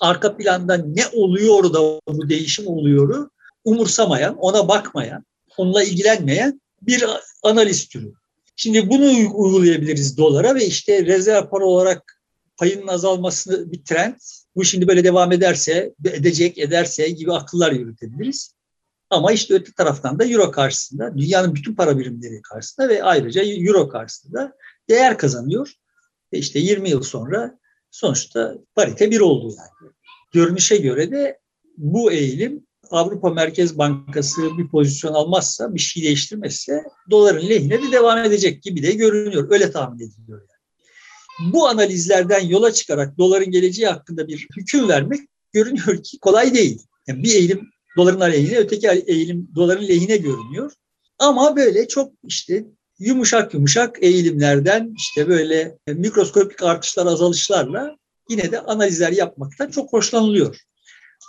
Arka 0.00 0.36
planda 0.36 0.76
ne 0.76 1.06
oluyor 1.06 1.72
da 1.72 1.80
bu 2.08 2.28
değişim 2.28 2.66
oluyoru 2.66 3.30
umursamayan, 3.64 4.36
ona 4.36 4.68
bakmayan, 4.68 5.24
onunla 5.56 5.82
ilgilenmeyen 5.82 6.60
bir 6.82 7.04
analiz 7.42 7.88
türü. 7.88 8.12
Şimdi 8.56 8.90
bunu 8.90 9.06
uygulayabiliriz 9.34 10.18
dolara 10.18 10.54
ve 10.54 10.66
işte 10.66 11.06
rezerv 11.06 11.48
para 11.48 11.64
olarak 11.64 12.20
payının 12.56 12.86
azalması 12.86 13.72
bir 13.72 13.84
trend. 13.84 14.14
Bu 14.56 14.64
şimdi 14.64 14.88
böyle 14.88 15.04
devam 15.04 15.32
ederse, 15.32 15.94
edecek, 16.04 16.58
ederse 16.58 17.08
gibi 17.08 17.32
akıllar 17.32 17.72
yürütebiliriz. 17.72 18.54
Ama 19.10 19.32
işte 19.32 19.54
öte 19.54 19.72
taraftan 19.72 20.18
da 20.18 20.24
euro 20.24 20.50
karşısında, 20.50 21.18
dünyanın 21.18 21.54
bütün 21.54 21.74
para 21.74 21.98
birimleri 21.98 22.42
karşısında 22.42 22.88
ve 22.88 23.02
ayrıca 23.02 23.42
euro 23.42 23.88
karşısında 23.88 24.52
değer 24.88 25.18
kazanıyor. 25.18 25.72
Ve 26.32 26.38
işte 26.38 26.58
20 26.58 26.90
yıl 26.90 27.02
sonra 27.02 27.58
sonuçta 27.96 28.54
parite 28.74 29.10
bir 29.10 29.20
oldu 29.20 29.54
yani. 29.58 29.92
Görünüşe 30.32 30.76
göre 30.76 31.10
de 31.10 31.38
bu 31.76 32.12
eğilim 32.12 32.66
Avrupa 32.90 33.30
Merkez 33.30 33.78
Bankası 33.78 34.58
bir 34.58 34.68
pozisyon 34.68 35.14
almazsa, 35.14 35.74
bir 35.74 35.80
şey 35.80 36.02
değiştirmezse 36.02 36.84
doların 37.10 37.48
lehine 37.48 37.82
de 37.82 37.92
devam 37.92 38.18
edecek 38.18 38.62
gibi 38.62 38.82
de 38.82 38.92
görünüyor. 38.92 39.50
Öyle 39.50 39.70
tahmin 39.70 39.96
ediliyor 39.96 40.40
yani. 40.40 41.52
Bu 41.52 41.68
analizlerden 41.68 42.40
yola 42.40 42.72
çıkarak 42.72 43.18
doların 43.18 43.50
geleceği 43.50 43.86
hakkında 43.86 44.28
bir 44.28 44.46
hüküm 44.56 44.88
vermek 44.88 45.20
görünüyor 45.52 46.02
ki 46.02 46.18
kolay 46.18 46.54
değil. 46.54 46.82
Yani 47.06 47.22
bir 47.22 47.34
eğilim 47.34 47.68
doların 47.96 48.20
aleyhine, 48.20 48.58
öteki 48.58 48.88
eğilim 48.88 49.48
doların 49.54 49.88
lehine 49.88 50.16
görünüyor. 50.16 50.72
Ama 51.18 51.56
böyle 51.56 51.88
çok 51.88 52.12
işte 52.24 52.64
yumuşak 52.98 53.54
yumuşak 53.54 54.02
eğilimlerden 54.02 54.94
işte 54.96 55.28
böyle 55.28 55.78
mikroskopik 55.88 56.62
artışlar 56.62 57.06
azalışlarla 57.06 57.96
yine 58.30 58.52
de 58.52 58.60
analizler 58.60 59.12
yapmaktan 59.12 59.70
çok 59.70 59.92
hoşlanılıyor. 59.92 60.56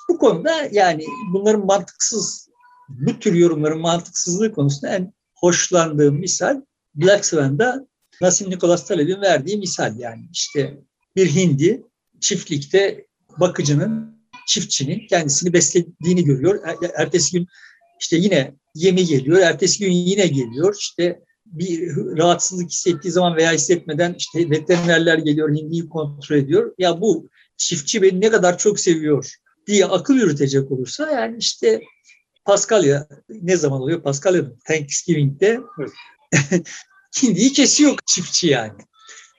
Bu 0.10 0.18
konuda 0.18 0.70
yani 0.72 1.06
bunların 1.34 1.66
mantıksız, 1.66 2.50
bu 2.90 3.20
tür 3.20 3.34
yorumların 3.34 3.80
mantıksızlığı 3.80 4.52
konusunda 4.52 4.96
en 4.96 5.14
hoşlandığım 5.36 6.16
misal 6.16 6.62
Black 6.96 7.26
Swan'da 7.26 7.88
Nasim 8.22 8.50
Nicholas 8.50 8.88
Taleb'in 8.88 9.22
verdiği 9.22 9.58
misal 9.58 10.00
yani 10.00 10.30
işte 10.34 10.78
bir 11.16 11.36
hindi 11.36 11.84
çiftlikte 12.20 13.06
bakıcının, 13.40 14.18
çiftçinin 14.48 15.08
kendisini 15.08 15.54
beslediğini 15.54 16.24
görüyor. 16.24 16.60
Er, 16.66 16.76
ertesi 16.96 17.32
gün 17.32 17.48
işte 18.00 18.18
yine 18.18 18.54
yemi 18.76 19.06
geliyor, 19.06 19.40
ertesi 19.40 19.80
gün 19.80 19.92
yine 19.92 20.28
geliyor. 20.28 20.76
İşte 20.80 21.22
bir 21.52 21.96
rahatsızlık 21.96 22.70
hissettiği 22.70 23.12
zaman 23.12 23.36
veya 23.36 23.52
hissetmeden 23.52 24.16
işte 24.18 24.50
veterinerler 24.50 25.18
geliyor, 25.18 25.56
hindiyi 25.56 25.90
kontrol 25.90 26.36
ediyor. 26.36 26.74
Ya 26.78 27.02
bu 27.02 27.30
çiftçi 27.58 28.02
beni 28.02 28.22
ne 28.22 28.30
kadar 28.30 28.58
çok 28.58 28.80
seviyor 28.80 29.36
diye 29.68 29.86
akıl 29.86 30.16
yürütecek 30.16 30.72
olursa 30.72 31.12
yani 31.12 31.38
işte 31.40 31.82
Paskalya 32.46 33.08
ne 33.30 33.58
zaman 33.58 33.82
oluyor? 33.82 34.04
Paskalya 34.04 34.44
Thanksgiving'de 34.68 35.60
hindiyi 37.24 37.54
kesiyor 37.54 37.98
çiftçi 38.06 38.48
yani. 38.48 38.82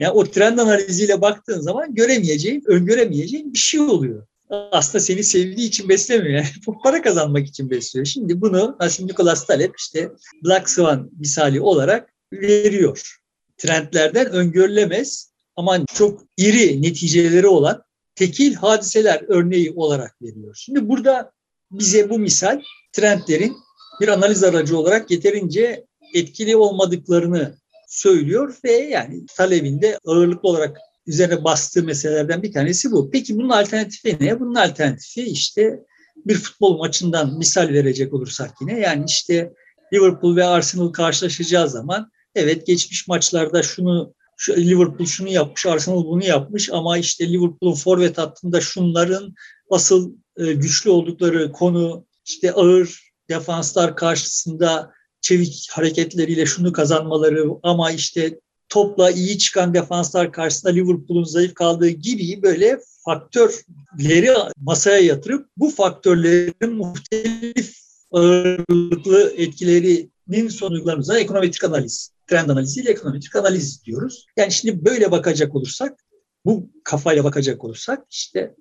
Yani 0.01 0.13
o 0.13 0.25
trend 0.25 0.59
analiziyle 0.59 1.21
baktığın 1.21 1.61
zaman 1.61 1.95
göremeyeceğin, 1.95 2.63
öngöremeyeceğin 2.67 3.53
bir 3.53 3.59
şey 3.59 3.81
oluyor. 3.81 4.27
Aslında 4.51 5.01
seni 5.05 5.25
sevdiği 5.25 5.69
için 5.69 5.89
beslemiyor. 5.89 6.35
Yani 6.35 6.47
para 6.83 7.03
kazanmak 7.03 7.47
için 7.47 7.71
besliyor. 7.71 8.07
Şimdi 8.07 8.41
bunu 8.41 8.77
Nasim 8.81 9.07
Nicholas 9.07 9.47
Taleb 9.47 9.75
işte 9.79 10.11
Black 10.45 10.71
Swan 10.71 11.11
misali 11.19 11.61
olarak 11.61 12.15
veriyor. 12.33 13.19
Trendlerden 13.57 14.27
öngörülemez 14.27 15.33
ama 15.57 15.87
çok 15.87 16.21
iri 16.37 16.83
neticeleri 16.83 17.47
olan 17.47 17.83
tekil 18.15 18.55
hadiseler 18.55 19.25
örneği 19.29 19.73
olarak 19.77 20.23
veriyor. 20.23 20.55
Şimdi 20.59 20.89
burada 20.89 21.33
bize 21.71 22.11
bu 22.11 22.19
misal 22.19 22.63
trendlerin 22.93 23.57
bir 24.01 24.09
analiz 24.09 24.45
aracı 24.45 24.79
olarak 24.79 25.11
yeterince 25.11 25.87
etkili 26.15 26.57
olmadıklarını 26.57 27.59
söylüyor 27.89 28.57
ve 28.65 28.73
yani 28.73 29.27
talebinde 29.27 29.99
ağırlıklı 30.07 30.49
olarak 30.49 30.79
üzerine 31.09 31.45
bastığı 31.45 31.83
meselelerden 31.83 32.43
bir 32.43 32.53
tanesi 32.53 32.93
bu. 32.93 33.11
Peki 33.11 33.37
bunun 33.37 33.49
alternatifi 33.49 34.17
ne? 34.21 34.41
Bunun 34.41 34.55
alternatifi 34.55 35.23
işte 35.23 35.81
bir 36.17 36.35
futbol 36.35 36.79
maçından 36.79 37.39
misal 37.39 37.69
verecek 37.69 38.15
olursak 38.15 38.55
yine 38.61 38.81
yani 38.81 39.05
işte 39.09 39.53
Liverpool 39.93 40.37
ve 40.37 40.45
Arsenal 40.45 40.89
karşılaşacağı 40.89 41.69
zaman 41.69 42.11
evet 42.35 42.67
geçmiş 42.67 43.09
maçlarda 43.09 43.63
şunu 43.63 44.15
şu 44.37 44.57
Liverpool 44.57 45.07
şunu 45.07 45.29
yapmış, 45.29 45.67
Arsenal 45.67 46.05
bunu 46.05 46.25
yapmış 46.25 46.71
ama 46.73 46.99
işte 46.99 47.29
Liverpool'un 47.33 47.75
forvet 47.75 48.19
hattında 48.19 48.61
şunların 48.61 49.35
asıl 49.71 50.13
e, 50.37 50.53
güçlü 50.53 50.91
oldukları 50.91 51.53
konu 51.53 52.07
işte 52.27 52.53
ağır 52.53 53.13
defanslar 53.31 53.97
karşısında 53.97 54.93
çevik 55.21 55.69
hareketleriyle 55.71 56.47
şunu 56.47 56.73
kazanmaları 56.73 57.45
ama 57.63 57.91
işte 57.91 58.41
topla 58.69 59.11
iyi 59.11 59.39
çıkan 59.39 59.75
defanslar 59.75 60.33
karşısında 60.33 60.73
Liverpool'un 60.73 61.25
zayıf 61.25 61.55
kaldığı 61.55 61.89
gibi 61.89 62.43
böyle 62.43 62.79
faktörleri 63.05 64.31
masaya 64.57 64.99
yatırıp 64.99 65.49
bu 65.57 65.71
faktörlerin 65.71 66.73
muhtelif 66.75 67.79
ağırlıklı 68.13 69.33
etkilerinin 69.37 70.49
sonuçlarımıza 70.49 71.19
ekonometrik 71.19 71.65
analiz, 71.65 72.13
trend 72.27 72.49
analiziyle 72.49 72.91
ekonometrik 72.91 73.37
analiz 73.37 73.85
diyoruz. 73.85 74.27
Yani 74.37 74.53
şimdi 74.53 74.85
böyle 74.85 75.11
bakacak 75.11 75.55
olursak, 75.55 76.05
bu 76.45 76.71
kafayla 76.85 77.25
bakacak 77.25 77.65
olursak 77.65 78.05
işte 78.11 78.55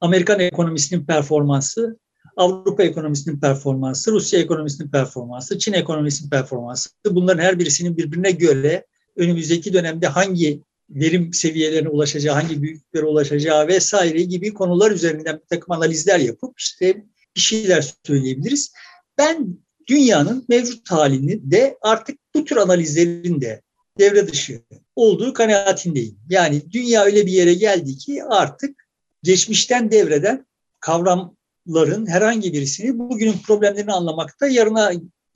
Amerikan 0.00 0.40
ekonomisinin 0.40 1.04
performansı 1.04 1.98
Avrupa 2.36 2.82
ekonomisinin 2.82 3.40
performansı, 3.40 4.12
Rusya 4.12 4.40
ekonomisinin 4.40 4.90
performansı, 4.90 5.58
Çin 5.58 5.72
ekonomisinin 5.72 6.30
performansı 6.30 6.90
bunların 7.10 7.42
her 7.42 7.58
birisinin 7.58 7.96
birbirine 7.96 8.30
göre 8.30 8.86
önümüzdeki 9.16 9.72
dönemde 9.72 10.06
hangi 10.06 10.60
verim 10.90 11.34
seviyelerine 11.34 11.88
ulaşacağı, 11.88 12.34
hangi 12.34 12.62
büyüklüklere 12.62 13.04
ulaşacağı 13.04 13.68
vesaire 13.68 14.22
gibi 14.22 14.54
konular 14.54 14.90
üzerinden 14.90 15.36
bir 15.36 15.46
takım 15.56 15.72
analizler 15.72 16.18
yapıp 16.18 16.60
işte 16.60 17.04
bir 17.36 17.40
şeyler 17.40 17.94
söyleyebiliriz. 18.06 18.72
Ben 19.18 19.56
dünyanın 19.86 20.44
mevcut 20.48 20.90
halini 20.90 21.50
de 21.50 21.78
artık 21.82 22.18
bu 22.34 22.44
tür 22.44 22.56
analizlerin 22.56 23.40
de 23.40 23.62
devre 23.98 24.28
dışı 24.28 24.60
olduğu 24.96 25.32
kanaatindeyim. 25.32 26.18
Yani 26.28 26.62
dünya 26.72 27.04
öyle 27.04 27.26
bir 27.26 27.32
yere 27.32 27.54
geldi 27.54 27.96
ki 27.96 28.24
artık 28.24 28.88
geçmişten 29.22 29.90
devreden 29.90 30.46
kavram 30.80 31.36
ların 31.68 32.06
herhangi 32.06 32.52
birisini 32.52 32.98
bugünün 32.98 33.38
problemlerini 33.46 33.92
anlamakta, 33.92 34.46
yarına 34.46 34.92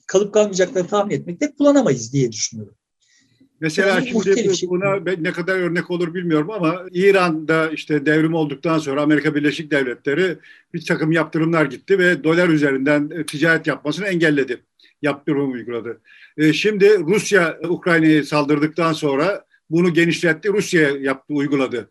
kalıp 0.07 0.35
kalmayacaklarını 0.35 0.89
tahmin 0.89 1.15
etmekte 1.15 1.55
kullanamayız 1.55 2.13
diye 2.13 2.33
düşünüyorum. 2.33 2.77
Mesela 3.61 3.89
yani 3.89 4.09
şimdi 4.09 4.57
şey. 4.57 4.69
buna 4.69 4.97
ne 5.19 5.33
kadar 5.33 5.57
örnek 5.57 5.91
olur 5.91 6.15
bilmiyorum 6.15 6.51
ama 6.51 6.83
İran'da 6.93 7.71
işte 7.71 8.07
devrim 8.07 8.35
olduktan 8.35 8.79
sonra 8.79 9.03
Amerika 9.03 9.35
Birleşik 9.35 9.71
Devletleri 9.71 10.37
bir 10.75 10.85
takım 10.85 11.13
yaptırımlar 11.13 11.67
gitti 11.67 11.99
ve 11.99 12.25
dolar 12.25 12.49
üzerinden 12.49 13.11
e, 13.11 13.27
ticaret 13.27 13.67
yapmasını 13.67 14.07
engelledi. 14.07 14.63
Yaptırım 15.03 15.53
uyguladı. 15.53 16.01
E, 16.37 16.53
şimdi 16.53 16.99
Rusya 16.99 17.59
Ukrayna'ya 17.69 18.25
saldırdıktan 18.25 18.93
sonra 18.93 19.45
bunu 19.71 19.95
genişletti, 19.95 20.49
Rusya 20.49 20.91
yaptı, 20.91 21.35
uyguladı. 21.35 21.91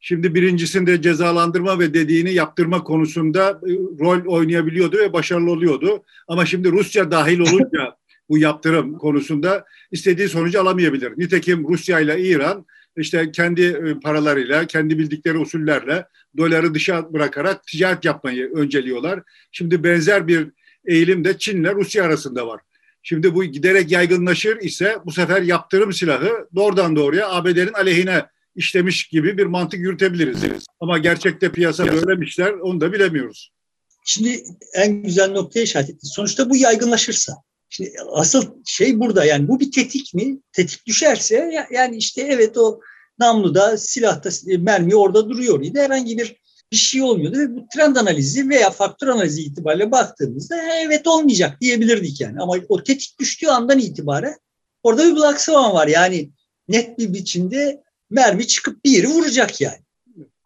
Şimdi 0.00 0.34
birincisinde 0.34 1.02
cezalandırma 1.02 1.78
ve 1.78 1.94
dediğini 1.94 2.32
yaptırma 2.32 2.84
konusunda 2.84 3.50
e, 3.50 3.72
rol 4.00 4.26
oynayabiliyordu 4.26 4.98
ve 4.98 5.12
başarılı 5.12 5.50
oluyordu. 5.50 6.04
Ama 6.28 6.46
şimdi 6.46 6.72
Rusya 6.72 7.10
dahil 7.10 7.40
olunca 7.40 7.99
bu 8.30 8.38
yaptırım 8.38 8.98
konusunda 8.98 9.64
istediği 9.90 10.28
sonucu 10.28 10.60
alamayabilir. 10.60 11.12
Nitekim 11.16 11.68
Rusya 11.68 12.00
ile 12.00 12.22
İran 12.22 12.66
işte 12.96 13.32
kendi 13.32 13.62
e, 13.62 14.00
paralarıyla, 14.00 14.66
kendi 14.66 14.98
bildikleri 14.98 15.38
usullerle 15.38 16.06
doları 16.36 16.74
dışa 16.74 17.12
bırakarak 17.12 17.66
ticaret 17.66 18.04
yapmayı 18.04 18.50
önceliyorlar. 18.54 19.22
Şimdi 19.52 19.84
benzer 19.84 20.28
bir 20.28 20.48
eğilim 20.84 21.24
de 21.24 21.38
Çin'le 21.38 21.74
Rusya 21.74 22.04
arasında 22.04 22.46
var. 22.46 22.60
Şimdi 23.02 23.34
bu 23.34 23.44
giderek 23.44 23.90
yaygınlaşır 23.90 24.56
ise 24.56 24.98
bu 25.06 25.12
sefer 25.12 25.42
yaptırım 25.42 25.92
silahı 25.92 26.48
doğrudan 26.54 26.96
doğruya 26.96 27.30
ABD'nin 27.30 27.72
aleyhine 27.72 28.26
işlemiş 28.56 29.08
gibi 29.08 29.38
bir 29.38 29.46
mantık 29.46 29.80
yürütebiliriz. 29.80 30.66
Ama 30.80 30.98
gerçekte 30.98 31.52
piyasa 31.52 31.86
böylemişler 31.86 32.52
onu 32.52 32.80
da 32.80 32.92
bilemiyoruz. 32.92 33.50
Şimdi 34.04 34.44
en 34.74 35.02
güzel 35.02 35.30
noktaya 35.30 35.62
işaret 35.62 35.90
etti. 35.90 36.06
Sonuçta 36.06 36.50
bu 36.50 36.56
yaygınlaşırsa. 36.56 37.32
Şimdi 37.70 37.92
asıl 38.12 38.44
şey 38.64 39.00
burada 39.00 39.24
yani 39.24 39.48
bu 39.48 39.60
bir 39.60 39.72
tetik 39.72 40.14
mi? 40.14 40.38
Tetik 40.52 40.86
düşerse 40.86 41.66
yani 41.72 41.96
işte 41.96 42.22
evet 42.22 42.58
o 42.58 42.80
namluda, 43.18 43.76
silahta, 43.76 44.30
mermi 44.58 44.96
orada 44.96 45.28
duruyor 45.28 45.64
idi. 45.64 45.80
Herhangi 45.80 46.18
bir 46.18 46.40
bir 46.72 46.76
şey 46.76 47.02
olmuyordu 47.02 47.38
ve 47.38 47.56
bu 47.56 47.66
trend 47.74 47.96
analizi 47.96 48.48
veya 48.48 48.70
faktör 48.70 49.08
analizi 49.08 49.42
itibariyle 49.42 49.90
baktığımızda 49.90 50.56
evet 50.86 51.06
olmayacak 51.06 51.60
diyebilirdik 51.60 52.20
yani. 52.20 52.40
Ama 52.40 52.56
o 52.68 52.82
tetik 52.82 53.20
düştüğü 53.20 53.46
andan 53.46 53.78
itibaren 53.78 54.36
orada 54.82 55.16
bir 55.16 55.38
swan 55.38 55.74
var. 55.74 55.88
Yani 55.88 56.30
net 56.68 56.98
bir 56.98 57.14
biçimde 57.14 57.82
mermi 58.10 58.46
çıkıp 58.46 58.84
bir 58.84 58.90
yeri 58.90 59.08
vuracak 59.08 59.60
yani. 59.60 59.80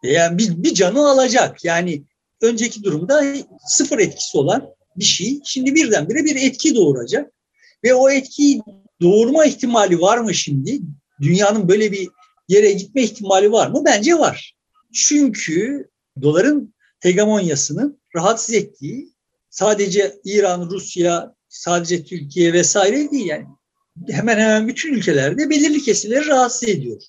Yani 0.03 0.37
bir, 0.37 0.63
bir 0.63 0.73
canı 0.73 1.09
alacak. 1.09 1.65
Yani 1.65 2.03
önceki 2.41 2.83
durumda 2.83 3.23
sıfır 3.67 3.99
etkisi 3.99 4.37
olan 4.37 4.75
bir 4.97 5.03
şey 5.03 5.39
şimdi 5.45 5.75
birdenbire 5.75 6.25
bir 6.25 6.35
etki 6.35 6.75
doğuracak. 6.75 7.31
Ve 7.83 7.93
o 7.93 8.09
etkiyi 8.09 8.61
doğurma 9.01 9.45
ihtimali 9.45 10.01
var 10.01 10.17
mı 10.17 10.33
şimdi? 10.33 10.79
Dünyanın 11.21 11.67
böyle 11.67 11.91
bir 11.91 12.09
yere 12.47 12.71
gitme 12.71 13.03
ihtimali 13.03 13.51
var 13.51 13.67
mı? 13.67 13.83
Bence 13.85 14.15
var. 14.15 14.55
Çünkü 14.93 15.89
doların 16.21 16.73
hegemonyasının 16.99 17.99
rahatsız 18.15 18.55
ettiği 18.55 19.13
sadece 19.49 20.15
İran, 20.23 20.69
Rusya, 20.69 21.35
sadece 21.49 22.03
Türkiye 22.03 22.53
vesaire 22.53 23.11
değil 23.11 23.25
yani 23.25 23.45
hemen 24.09 24.37
hemen 24.37 24.67
bütün 24.67 24.93
ülkelerde 24.93 25.49
belirli 25.49 25.81
kesimleri 25.83 26.27
rahatsız 26.27 26.69
ediyor. 26.69 27.01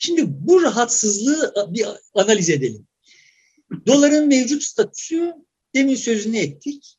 Şimdi 0.00 0.22
bu 0.26 0.62
rahatsızlığı 0.62 1.54
bir 1.68 1.86
analiz 2.14 2.50
edelim. 2.50 2.86
Doların 3.86 4.28
mevcut 4.28 4.62
statüsü 4.62 5.32
demin 5.74 5.94
sözünü 5.94 6.38
ettik. 6.38 6.97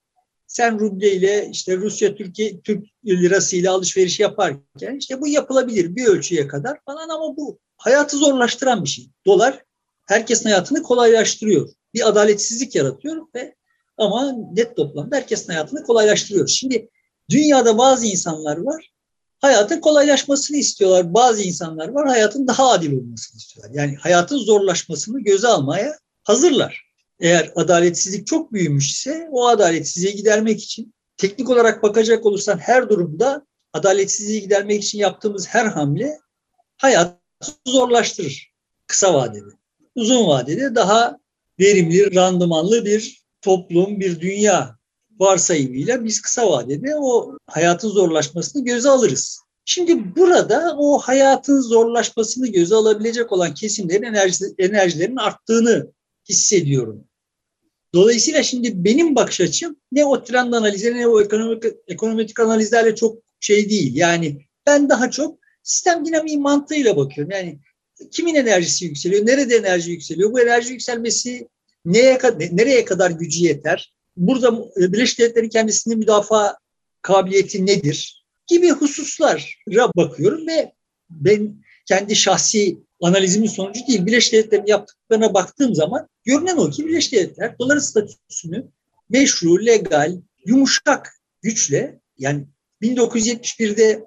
Sen 0.50 0.80
ruble 0.80 1.12
ile 1.12 1.50
işte 1.52 1.78
Rusya 1.78 2.16
Türkiye 2.16 2.62
Türk 2.62 2.86
lirası 3.06 3.56
ile 3.56 3.70
alışveriş 3.70 4.20
yaparken 4.20 4.96
işte 4.96 5.22
bu 5.22 5.28
yapılabilir 5.28 5.96
bir 5.96 6.06
ölçüye 6.06 6.48
kadar 6.48 6.80
falan 6.86 7.10
ama 7.10 7.38
bu 7.38 7.60
hayatı 7.78 8.18
zorlaştıran 8.18 8.84
bir 8.84 8.90
şey. 8.90 9.10
Dolar 9.26 9.64
herkesin 10.06 10.50
hayatını 10.50 10.84
kolaylaştırıyor. 10.84 11.70
Bir 11.94 12.08
adaletsizlik 12.08 12.76
yaratıyor 12.76 13.28
ve 13.36 13.56
ama 13.98 14.32
net 14.32 14.76
toplamda 14.76 15.16
herkesin 15.16 15.54
hayatını 15.54 15.84
kolaylaştırıyor. 15.84 16.48
Şimdi 16.48 16.90
dünyada 17.30 17.78
bazı 17.78 18.06
insanlar 18.06 18.58
var 18.58 18.92
hayatın 19.40 19.80
kolaylaşmasını 19.80 20.58
istiyorlar. 20.58 21.14
Bazı 21.14 21.44
insanlar 21.44 21.88
var 21.88 22.08
hayatın 22.08 22.48
daha 22.48 22.70
adil 22.72 22.94
olmasını 22.94 23.38
istiyorlar. 23.38 23.76
Yani 23.76 23.96
hayatın 23.96 24.38
zorlaşmasını 24.38 25.20
göze 25.20 25.48
almaya 25.48 25.98
hazırlar. 26.24 26.89
Eğer 27.20 27.52
adaletsizlik 27.56 28.28
çok 28.28 28.54
büyümüş 28.54 28.92
ise 28.92 29.28
o 29.32 29.48
adaletsizliği 29.48 30.16
gidermek 30.16 30.64
için 30.64 30.94
teknik 31.18 31.50
olarak 31.50 31.84
bakacak 31.84 32.26
olursan 32.26 32.58
her 32.58 32.90
durumda 32.90 33.46
adaletsizliği 33.74 34.42
gidermek 34.42 34.84
için 34.84 35.00
yaptığımız 35.00 35.48
her 35.48 35.66
hamle 35.66 36.20
hayatı 36.78 37.20
zorlaştırır 37.68 38.52
kısa 38.88 39.14
vadede. 39.14 39.50
Uzun 39.96 40.28
vadede 40.28 40.76
daha 40.76 41.20
verimli, 41.60 42.16
randımanlı 42.16 42.86
bir 42.86 43.24
toplum, 43.42 44.00
bir 44.00 44.20
dünya 44.20 44.80
varsayımıyla 45.20 46.04
biz 46.04 46.22
kısa 46.22 46.52
vadede 46.52 46.96
o 46.96 47.38
hayatın 47.48 47.90
zorlaşmasını 47.90 48.66
göze 48.66 48.90
alırız. 48.90 49.42
Şimdi 49.66 50.16
burada 50.16 50.76
o 50.78 51.00
hayatın 51.00 51.62
zorlaşmasını 51.62 52.48
göze 52.48 52.76
alabilecek 52.76 53.32
olan 53.32 53.54
kesimlerin 53.54 54.04
enerji, 54.04 54.46
enerjilerin 54.58 55.16
arttığını 55.16 55.92
hissediyorum. 56.30 57.09
Dolayısıyla 57.94 58.44
şimdi 58.44 58.84
benim 58.84 59.16
bakış 59.16 59.42
açım 59.42 59.76
ne 59.92 60.06
o 60.06 60.24
trend 60.24 60.54
analizi 60.54 60.98
ne 60.98 61.08
o 61.08 61.22
ekonomik, 61.22 61.64
ekonomik 61.88 62.40
analizlerle 62.40 62.96
çok 62.96 63.18
şey 63.40 63.70
değil. 63.70 63.96
Yani 63.96 64.42
ben 64.66 64.90
daha 64.90 65.12
çok 65.12 65.40
sistem 65.64 66.06
dinamiği 66.06 66.38
mantığıyla 66.38 66.98
bakıyorum. 66.98 67.32
Yani 67.32 67.60
kimin 68.12 68.36
enerjisi 68.36 68.86
yükseliyor, 68.86 69.26
nerede 69.26 69.56
enerji 69.56 69.92
yükseliyor, 69.92 70.32
bu 70.32 70.42
enerji 70.42 70.72
yükselmesi 70.72 71.48
neye, 71.86 72.20
nereye 72.52 72.86
kadar 72.86 73.12
gücü 73.12 73.44
yeter, 73.44 73.94
burada 74.18 74.66
Birleşik 74.76 75.20
Devletler'in 75.20 75.50
kendisini 75.50 75.96
müdafaa 75.96 76.58
kabiliyeti 77.02 77.66
nedir 77.66 78.26
gibi 78.48 78.70
hususlara 78.70 79.92
bakıyorum 79.96 80.48
ve 80.48 80.74
ben 81.10 81.56
kendi 81.86 82.16
şahsi 82.16 82.78
analizimin 83.02 83.48
sonucu 83.48 83.88
değil. 83.88 84.06
Birleşik 84.06 84.34
Devletler'in 84.34 84.66
yaptıklarına 84.66 85.34
baktığım 85.34 85.76
zaman 85.76 86.08
görünen 86.24 86.58
o 86.58 86.70
ki 86.70 86.88
Birleşik 86.88 87.14
Devletler 87.14 87.60
doların 87.60 87.80
statüsünü 87.80 88.68
meşru, 89.10 89.66
legal, 89.66 90.18
yumuşak 90.46 91.20
güçle 91.42 92.00
yani 92.18 92.46
1971'de 92.82 94.06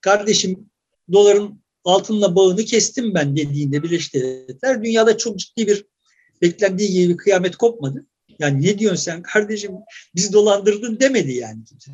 kardeşim 0.00 0.70
doların 1.12 1.62
altınla 1.84 2.36
bağını 2.36 2.64
kestim 2.64 3.14
ben 3.14 3.36
dediğinde 3.36 3.82
Birleşik 3.82 4.14
Devletler 4.14 4.84
dünyada 4.84 5.18
çok 5.18 5.38
ciddi 5.38 5.66
bir 5.66 5.86
beklendiği 6.42 6.92
gibi 6.92 7.12
bir 7.12 7.16
kıyamet 7.16 7.56
kopmadı. 7.56 8.06
Yani 8.38 8.62
ne 8.62 8.78
diyorsun 8.78 9.02
sen 9.02 9.22
kardeşim 9.22 9.72
bizi 10.14 10.32
dolandırdın 10.32 11.00
demedi 11.00 11.32
yani 11.32 11.64
kimse. 11.64 11.90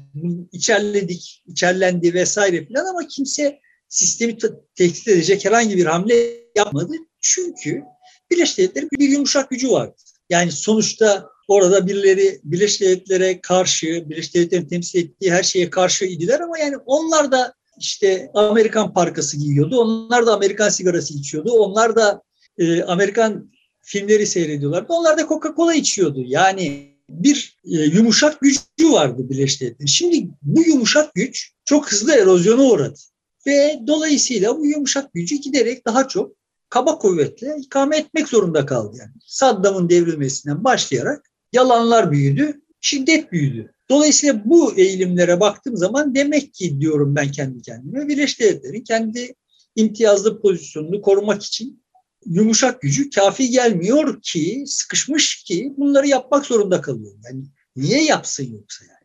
İçerledik, 0.52 1.42
içerlendi 1.46 2.14
vesaire 2.14 2.66
falan 2.66 2.86
ama 2.86 3.06
kimse 3.08 3.60
sistemi 3.90 4.36
tehdit 4.74 5.08
edecek 5.08 5.44
herhangi 5.44 5.76
bir 5.76 5.86
hamle 5.86 6.14
yapmadı. 6.56 6.92
Çünkü 7.20 7.82
Birleşik 8.30 8.58
Devletler'in 8.58 8.88
bir 8.92 9.08
yumuşak 9.08 9.50
gücü 9.50 9.70
vardı. 9.70 9.94
Yani 10.30 10.52
sonuçta 10.52 11.28
orada 11.48 11.86
birileri 11.86 12.40
Birleşik 12.44 12.80
Devletlere 12.80 13.40
karşı, 13.40 13.86
Birleşik 13.86 14.34
Devletler'in 14.34 14.68
temsil 14.68 14.98
ettiği 14.98 15.32
her 15.32 15.42
şeye 15.42 15.70
karşı 15.70 16.04
idiler 16.04 16.40
ama 16.40 16.58
yani 16.58 16.76
onlar 16.86 17.32
da 17.32 17.54
işte 17.80 18.30
Amerikan 18.34 18.92
parkası 18.92 19.36
giyiyordu. 19.36 19.80
Onlar 19.80 20.26
da 20.26 20.34
Amerikan 20.34 20.68
sigarası 20.68 21.14
içiyordu. 21.14 21.52
Onlar 21.52 21.96
da 21.96 22.22
e, 22.58 22.82
Amerikan 22.82 23.52
filmleri 23.82 24.26
seyrediyorlardı. 24.26 24.92
Onlar 24.92 25.18
da 25.18 25.22
Coca-Cola 25.22 25.74
içiyordu. 25.74 26.22
Yani 26.26 26.90
bir 27.08 27.56
e, 27.64 27.76
yumuşak 27.76 28.40
gücü 28.40 28.92
vardı 28.92 29.30
Birleşik 29.30 29.60
Devletler'in. 29.60 29.86
Şimdi 29.86 30.28
bu 30.42 30.62
yumuşak 30.62 31.14
güç 31.14 31.52
çok 31.64 31.92
hızlı 31.92 32.14
erozyona 32.14 32.62
uğradı. 32.62 32.98
Ve 33.46 33.80
dolayısıyla 33.86 34.58
bu 34.58 34.66
yumuşak 34.66 35.14
gücü 35.14 35.36
giderek 35.36 35.86
daha 35.86 36.08
çok 36.08 36.32
kaba 36.68 36.98
kuvvetle 36.98 37.56
ikame 37.58 37.96
etmek 37.96 38.28
zorunda 38.28 38.66
kaldı. 38.66 38.96
Yani 39.00 39.12
Saddam'ın 39.26 39.88
devrilmesinden 39.88 40.64
başlayarak 40.64 41.30
yalanlar 41.52 42.12
büyüdü, 42.12 42.60
şiddet 42.80 43.32
büyüdü. 43.32 43.72
Dolayısıyla 43.90 44.42
bu 44.44 44.74
eğilimlere 44.74 45.40
baktığım 45.40 45.76
zaman 45.76 46.14
demek 46.14 46.54
ki 46.54 46.80
diyorum 46.80 47.16
ben 47.16 47.32
kendi 47.32 47.62
kendime 47.62 48.08
Birleşik 48.08 48.40
Devletler'in 48.40 48.84
kendi 48.84 49.34
imtiyazlı 49.76 50.40
pozisyonunu 50.40 51.02
korumak 51.02 51.42
için 51.42 51.82
yumuşak 52.26 52.82
gücü 52.82 53.10
kafi 53.10 53.50
gelmiyor 53.50 54.22
ki, 54.22 54.64
sıkışmış 54.66 55.44
ki 55.44 55.74
bunları 55.76 56.06
yapmak 56.06 56.46
zorunda 56.46 56.80
kalıyor. 56.80 57.14
Yani 57.24 57.44
niye 57.76 58.04
yapsın 58.04 58.52
yoksa 58.52 58.84
yani? 58.84 59.00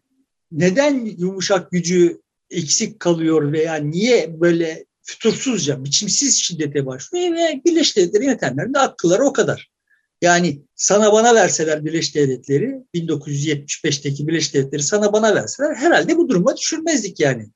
Neden 0.52 1.06
yumuşak 1.18 1.72
gücü 1.72 2.22
eksik 2.50 3.00
kalıyor 3.00 3.52
veya 3.52 3.76
niye 3.76 4.42
böyle 4.42 4.86
fütursuzca, 5.02 5.84
biçimsiz 5.84 6.38
şiddete 6.38 6.86
başlıyor 6.86 7.36
ve 7.36 7.62
Birleşik 7.66 7.98
Devletleri 7.98 8.26
yönetenlerinde 8.26 8.80
akılları 8.80 9.24
o 9.24 9.34
kadar. 9.34 9.72
Yani 10.22 10.62
sana 10.76 11.14
bana 11.14 11.36
verseler 11.36 11.86
Birleşik 11.86 12.16
Devletleri, 12.16 12.80
1975'teki 12.96 14.28
Birleşik 14.28 14.54
Devletleri 14.54 14.84
sana 14.84 15.14
bana 15.14 15.36
verseler 15.36 15.76
herhalde 15.76 16.18
bu 16.18 16.30
duruma 16.30 16.58
düşürmezdik 16.58 17.20
yani. 17.20 17.48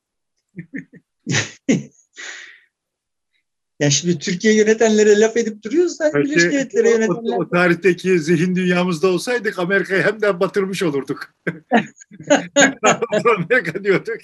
Yani 3.80 3.92
şimdi 3.92 4.20
Türkiye 4.20 4.56
yönetenlere 4.56 5.20
laf 5.20 5.38
edip 5.38 5.64
duruyoruz 5.64 6.00
da 6.00 6.14
Birleşik 6.14 6.52
Devletleri 6.52 6.90
yönetenler... 6.90 7.38
O, 7.38 7.42
o 7.42 7.50
tarihteki 7.50 8.20
zihin 8.20 8.56
dünyamızda 8.56 9.08
olsaydık 9.08 9.60
Amerika'yı 9.60 10.04
hem 10.04 10.22
de 10.22 10.40
batırmış 10.40 10.84
olurduk. 10.84 11.34
Amerika 13.38 13.84
diyorduk. 13.84 14.18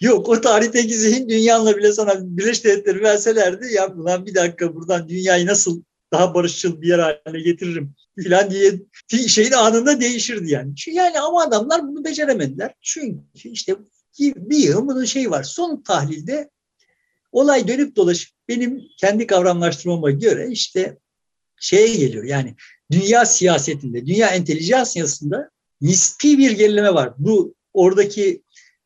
Yok 0.00 0.28
o 0.28 0.40
tarihteki 0.40 0.94
zihin 0.94 1.28
dünyanla 1.28 1.76
bile 1.76 1.92
sana 1.92 2.14
Birleşik 2.22 2.64
Devletleri 2.64 3.02
verselerdi 3.02 3.72
ya 3.72 3.94
ulan 3.94 4.26
bir 4.26 4.34
dakika 4.34 4.74
buradan 4.74 5.08
dünyayı 5.08 5.46
nasıl 5.46 5.82
daha 6.12 6.34
barışçıl 6.34 6.82
bir 6.82 6.88
yer 6.88 6.98
haline 6.98 7.42
getiririm 7.42 7.94
filan 8.18 8.50
diye 8.50 8.72
şeyin 9.26 9.52
anında 9.52 10.00
değişirdi 10.00 10.50
yani. 10.50 10.74
Yani 10.86 11.20
ama 11.20 11.42
adamlar 11.42 11.82
bunu 11.88 12.04
beceremediler. 12.04 12.74
Çünkü 12.80 13.20
işte 13.44 13.76
bir 14.18 14.58
yıl 14.58 14.88
bunun 14.88 15.04
şeyi 15.04 15.30
var. 15.30 15.42
Son 15.42 15.82
tahlilde 15.82 16.50
olay 17.32 17.68
dönüp 17.68 17.96
dolaşıp 17.96 18.30
benim 18.48 18.82
kendi 18.98 19.26
kavramlaştırmama 19.26 20.10
göre 20.10 20.48
işte 20.50 20.98
şeye 21.60 21.96
geliyor. 21.96 22.24
Yani 22.24 22.54
dünya 22.90 23.24
siyasetinde, 23.24 24.06
dünya 24.06 24.28
entelijansiyasında 24.28 25.50
nispi 25.80 26.38
bir 26.38 26.50
gerileme 26.50 26.94
var. 26.94 27.12
Bu 27.18 27.54
oradaki 27.72 28.42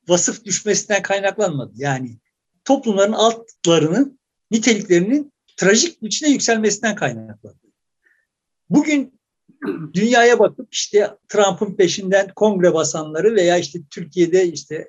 vasıf 0.08 0.44
düşmesinden 0.44 1.02
kaynaklanmadı. 1.02 1.72
Yani 1.76 2.16
toplumların 2.64 3.12
altlarının 3.12 4.18
niteliklerinin 4.50 5.32
trajik 5.56 6.02
biçimde 6.02 6.30
yükselmesinden 6.30 6.94
kaynaklandı. 6.94 7.66
Bugün 8.70 9.20
dünyaya 9.94 10.38
bakıp 10.38 10.74
işte 10.74 11.10
Trump'ın 11.28 11.76
peşinden 11.76 12.28
kongre 12.36 12.74
basanları 12.74 13.34
veya 13.34 13.58
işte 13.58 13.78
Türkiye'de 13.90 14.46
işte 14.46 14.88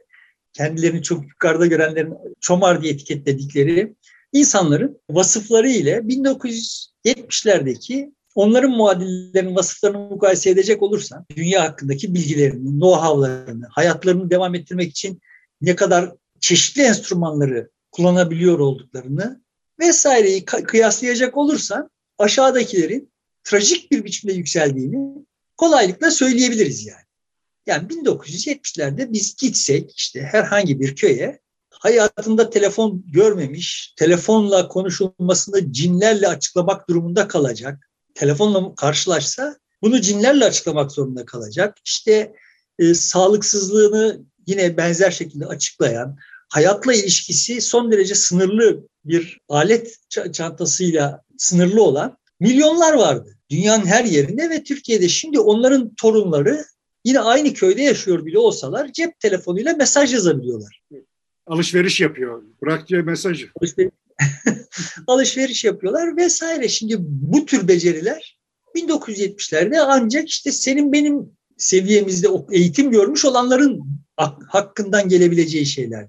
kendilerini 0.58 1.04
çok 1.04 1.24
yukarıda 1.24 1.65
görenlerin 1.65 2.13
çomar 2.39 2.84
diye 2.84 2.93
etiketledikleri 2.93 3.96
insanların 4.34 5.00
vasıfları 5.10 5.70
ile 5.70 5.98
1970'lerdeki 5.98 8.13
onların 8.36 8.72
muadillerinin 8.72 9.56
vasıflarını 9.56 10.00
mukayese 10.00 10.50
edecek 10.50 10.84
olursan 10.84 11.26
dünya 11.36 11.63
hakkındaki 11.63 12.13
bilgilerini, 12.13 12.70
know-how'larını, 12.70 13.67
hayatlarını 13.70 14.30
devam 14.30 14.56
ettirmek 14.56 14.91
için 14.91 15.22
ne 15.62 15.76
kadar 15.76 16.12
çeşitli 16.39 16.82
enstrümanları 16.82 17.70
kullanabiliyor 17.91 18.60
olduklarını 18.60 19.41
vesaireyi 19.80 20.46
kıyaslayacak 20.46 21.38
olursan 21.38 21.89
aşağıdakilerin 22.17 23.12
trajik 23.43 23.91
bir 23.91 24.06
biçimde 24.06 24.34
yükseldiğini 24.34 25.26
kolaylıkla 25.58 26.12
söyleyebiliriz 26.12 26.86
yani. 26.86 27.07
Yani 27.67 27.88
1970'lerde 27.88 29.13
biz 29.13 29.36
gitsek 29.36 29.93
işte 29.97 30.21
herhangi 30.21 30.80
bir 30.80 30.95
köye 30.95 31.39
hayatında 31.69 32.49
telefon 32.49 33.03
görmemiş, 33.08 33.93
telefonla 33.97 34.67
konuşulmasını 34.67 35.73
cinlerle 35.73 36.27
açıklamak 36.27 36.89
durumunda 36.89 37.27
kalacak. 37.27 37.89
Telefonla 38.15 38.75
karşılaşsa 38.75 39.58
bunu 39.82 40.01
cinlerle 40.01 40.45
açıklamak 40.45 40.91
zorunda 40.91 41.25
kalacak. 41.25 41.77
İşte 41.86 42.34
e, 42.80 42.93
sağlıksızlığını 42.93 44.21
yine 44.47 44.77
benzer 44.77 45.12
şekilde 45.12 45.45
açıklayan, 45.45 46.17
hayatla 46.49 46.93
ilişkisi 46.93 47.62
son 47.62 47.91
derece 47.91 48.15
sınırlı 48.15 48.88
bir 49.06 49.39
alet 49.49 49.97
çantasıyla 50.34 51.23
sınırlı 51.38 51.84
olan 51.84 52.17
milyonlar 52.39 52.93
vardı. 52.93 53.38
Dünyanın 53.49 53.86
her 53.86 54.06
yerinde 54.06 54.49
ve 54.49 54.63
Türkiye'de 54.63 55.10
şimdi 55.10 55.39
onların 55.39 55.95
torunları 55.95 56.65
yine 57.08 57.20
aynı 57.20 57.54
köyde 57.54 57.82
yaşıyor 57.82 58.26
bile 58.26 58.39
olsalar 58.39 58.91
cep 58.93 59.20
telefonuyla 59.20 59.74
mesaj 59.74 60.13
yazabiliyorlar. 60.13 60.82
Alışveriş 61.46 62.02
yapıyor. 62.02 62.43
Bırak 62.62 62.88
diye 62.88 63.02
mesajı. 63.02 63.50
Alışveriş, 63.62 63.91
alışveriş 65.08 65.63
yapıyorlar 65.63 66.17
vesaire. 66.17 66.67
Şimdi 66.67 66.96
bu 67.00 67.46
tür 67.46 67.67
beceriler 67.67 68.39
1970'lerde 68.76 69.80
ancak 69.80 70.30
işte 70.30 70.52
senin 70.52 70.93
benim 70.93 71.32
seviyemizde 71.58 72.28
eğitim 72.52 72.91
görmüş 72.91 73.26
olanların 73.26 73.84
hakkından 74.48 75.10
gelebileceği 75.10 75.65
şeyler. 75.65 76.08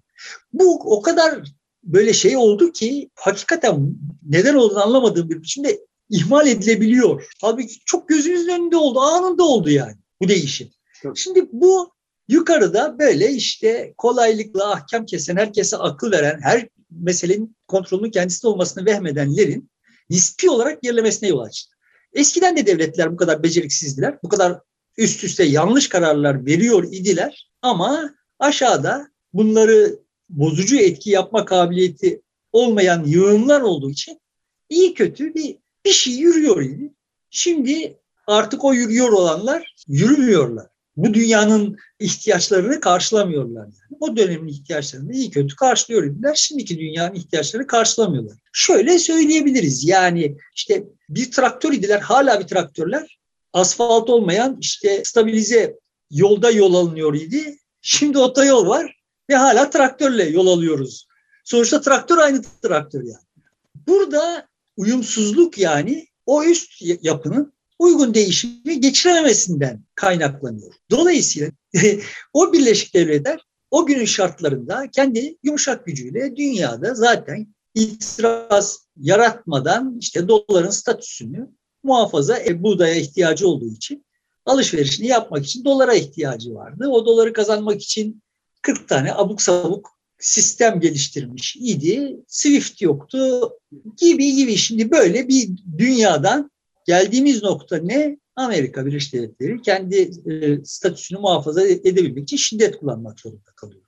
Bu 0.53 0.97
o 0.97 1.03
kadar 1.03 1.43
böyle 1.85 2.13
şey 2.13 2.37
oldu 2.37 2.73
ki 2.73 3.11
hakikaten 3.15 3.95
neden 4.29 4.55
olduğunu 4.55 4.83
anlamadığım 4.83 5.31
bir 5.31 5.43
biçimde 5.43 5.81
ihmal 6.11 6.47
edilebiliyor. 6.47 7.29
Halbuki 7.41 7.79
çok 7.87 8.09
gözümüzün 8.09 8.53
önünde 8.53 8.77
oldu, 8.77 9.01
anında 9.01 9.43
oldu 9.43 9.71
yani 9.71 9.97
bu 10.21 10.29
değişim. 10.29 10.71
Şimdi 11.15 11.49
bu 11.53 11.93
yukarıda 12.29 12.99
böyle 12.99 13.31
işte 13.31 13.95
kolaylıkla 13.97 14.73
ahkam 14.73 15.07
kesen, 15.07 15.37
herkese 15.37 15.77
akıl 15.77 16.13
veren, 16.13 16.41
her 16.43 16.69
meselenin 16.91 17.57
kontrolünün 17.69 18.11
kendisinde 18.11 18.49
olmasını 18.49 18.85
vehmedenlerin 18.87 19.71
nispi 20.11 20.51
olarak 20.51 20.83
gerilemesine 20.83 21.29
yol 21.29 21.41
açtı. 21.41 21.75
Eskiden 22.13 22.57
de 22.57 22.67
devletler 22.67 23.13
bu 23.13 23.17
kadar 23.17 23.43
beceriksizdiler, 23.43 24.19
bu 24.23 24.29
kadar 24.29 24.61
üst 24.97 25.25
üste 25.25 25.45
yanlış 25.45 25.89
kararlar 25.89 26.47
veriyor 26.47 26.85
idiler 26.93 27.51
ama 27.63 28.15
aşağıda 28.39 29.09
bunları 29.33 29.99
bozucu 30.29 30.77
etki 30.77 31.11
yapma 31.11 31.45
kabiliyeti 31.45 32.23
olmayan 32.53 33.05
yığınlar 33.05 33.61
olduğu 33.61 33.91
için 33.91 34.21
iyi 34.69 34.95
kötü 34.95 35.35
bir 35.35 35.59
bir 35.85 35.91
şey 35.91 36.15
yürüyor 36.15 36.63
idi. 36.63 36.95
Şimdi 37.31 37.99
artık 38.27 38.65
o 38.65 38.73
yürüyor 38.73 39.13
olanlar 39.13 39.75
yürümüyorlar. 39.89 40.67
Bu 40.99 41.15
dünyanın 41.15 41.77
ihtiyaçlarını 42.01 42.81
karşılamıyorlar. 42.81 43.65
Yani. 43.65 43.99
O 44.01 44.17
dönemin 44.17 44.49
ihtiyaçlarını 44.49 45.13
iyi 45.13 45.31
kötü 45.31 45.57
karşılıyor 45.57 46.05
idiler. 46.05 46.35
Şimdiki 46.35 46.79
dünyanın 46.79 47.15
ihtiyaçlarını 47.15 47.67
karşılamıyorlar. 47.67 48.39
Şöyle 48.53 48.99
söyleyebiliriz. 48.99 49.85
Yani 49.85 50.37
işte 50.55 50.85
bir 51.09 51.31
traktör 51.31 51.73
idiler, 51.73 52.01
hala 52.01 52.41
bir 52.41 52.47
traktörler. 52.47 53.19
Asfalt 53.53 54.11
olmayan 54.11 54.59
işte 54.61 55.03
stabilize 55.05 55.77
yolda 56.11 56.51
yol 56.51 56.75
alınıyor 56.75 57.15
idi. 57.15 57.59
Şimdi 57.83 58.19
otoyol 58.19 58.69
var 58.69 59.03
ve 59.31 59.37
hala 59.37 59.71
traktörle 59.71 60.25
yol 60.25 60.47
alıyoruz. 60.47 61.07
Sonuçta 61.45 61.81
traktör 61.81 62.19
aynı 62.19 62.43
traktör 62.63 63.03
yani. 63.03 63.47
Burada 63.87 64.49
uyumsuzluk 64.77 65.59
yani 65.59 66.07
o 66.27 66.45
üst 66.45 66.73
yapının 67.03 67.53
uygun 67.79 68.15
değişimi 68.15 68.81
geçirememesinden 68.81 69.83
kaynaklanıyor. 69.95 70.75
Dolayısıyla 70.91 71.51
o 72.33 72.53
Birleşik 72.53 72.95
Devletler 72.95 73.41
o 73.71 73.87
günün 73.87 74.05
şartlarında 74.05 74.91
kendi 74.93 75.37
yumuşak 75.43 75.87
gücüyle 75.87 76.37
dünyada 76.37 76.95
zaten 76.95 77.55
itiraz 77.75 78.79
yaratmadan 78.97 79.97
işte 80.01 80.29
doların 80.29 80.71
statüsünü 80.71 81.49
muhafaza 81.83 82.39
e, 82.39 82.63
buğdaya 82.63 82.95
ihtiyacı 82.95 83.49
olduğu 83.49 83.73
için 83.73 84.05
alışverişini 84.47 85.07
yapmak 85.07 85.45
için 85.45 85.65
dolara 85.65 85.95
ihtiyacı 85.95 86.55
vardı. 86.55 86.89
O 86.89 87.07
doları 87.07 87.33
kazanmak 87.33 87.83
için 87.83 88.23
40 88.63 88.89
tane 88.89 89.15
abuk 89.15 89.43
sabuk 89.43 89.99
sistem 90.19 90.81
geliştirmiş 90.81 91.57
idi. 91.57 92.17
Swift 92.29 92.83
yoktu 92.83 93.51
gibi 93.97 94.35
gibi. 94.35 94.57
Şimdi 94.57 94.91
böyle 94.91 95.29
bir 95.29 95.51
dünyadan 95.79 96.51
geldiğimiz 96.89 97.43
nokta 97.43 97.77
ne? 97.77 98.19
Amerika 98.37 98.87
Birleşik 98.87 99.13
Devletleri 99.13 99.63
kendi 99.63 100.11
e, 100.31 100.65
statüsünü 100.65 101.19
muhafaza 101.19 101.67
edebilmek 101.67 102.23
için 102.23 102.37
şiddet 102.37 102.77
kullanmak 102.79 103.21
zorunda 103.21 103.51
kalıyor. 103.57 103.83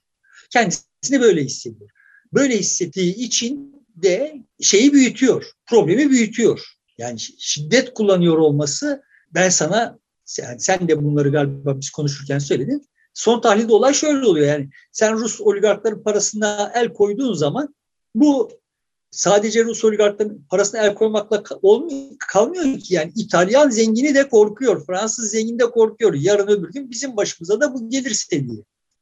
Kendisini 0.49 1.21
böyle 1.21 1.43
hissediyor. 1.43 1.89
Böyle 2.33 2.59
hissettiği 2.59 3.15
için 3.15 3.75
de 3.95 4.35
şeyi 4.61 4.93
büyütüyor, 4.93 5.45
problemi 5.65 6.09
büyütüyor. 6.09 6.61
Yani 6.97 7.19
şiddet 7.39 7.93
kullanıyor 7.93 8.37
olması 8.37 9.03
ben 9.33 9.49
sana 9.49 9.99
yani 10.39 10.59
sen 10.59 10.87
de 10.87 11.03
bunları 11.03 11.31
galiba 11.31 11.79
biz 11.79 11.89
konuşurken 11.89 12.39
söyledin. 12.39 12.85
Son 13.13 13.41
tahlilde 13.41 13.73
olay 13.73 13.93
şöyle 13.93 14.25
oluyor 14.25 14.47
yani 14.47 14.69
sen 14.91 15.13
Rus 15.13 15.41
oligarkların 15.41 16.03
parasına 16.03 16.71
el 16.75 16.93
koyduğun 16.93 17.33
zaman 17.33 17.75
bu 18.15 18.51
sadece 19.11 19.63
Rus 19.63 19.85
oligarkların 19.85 20.45
parasına 20.49 20.81
el 20.81 20.93
koymakla 20.93 21.43
olmuyor, 21.61 22.09
kalmıyor 22.19 22.79
ki 22.79 22.93
yani 22.93 23.11
İtalyan 23.15 23.69
zengini 23.69 24.15
de 24.15 24.29
korkuyor, 24.29 24.85
Fransız 24.85 25.31
zengini 25.31 25.59
de 25.59 25.65
korkuyor. 25.65 26.13
Yarın 26.13 26.47
öbür 26.47 26.71
gün 26.71 26.91
bizim 26.91 27.17
başımıza 27.17 27.61
da 27.61 27.73
bu 27.73 27.89
gelirse 27.89 28.47
diye. 28.47 28.61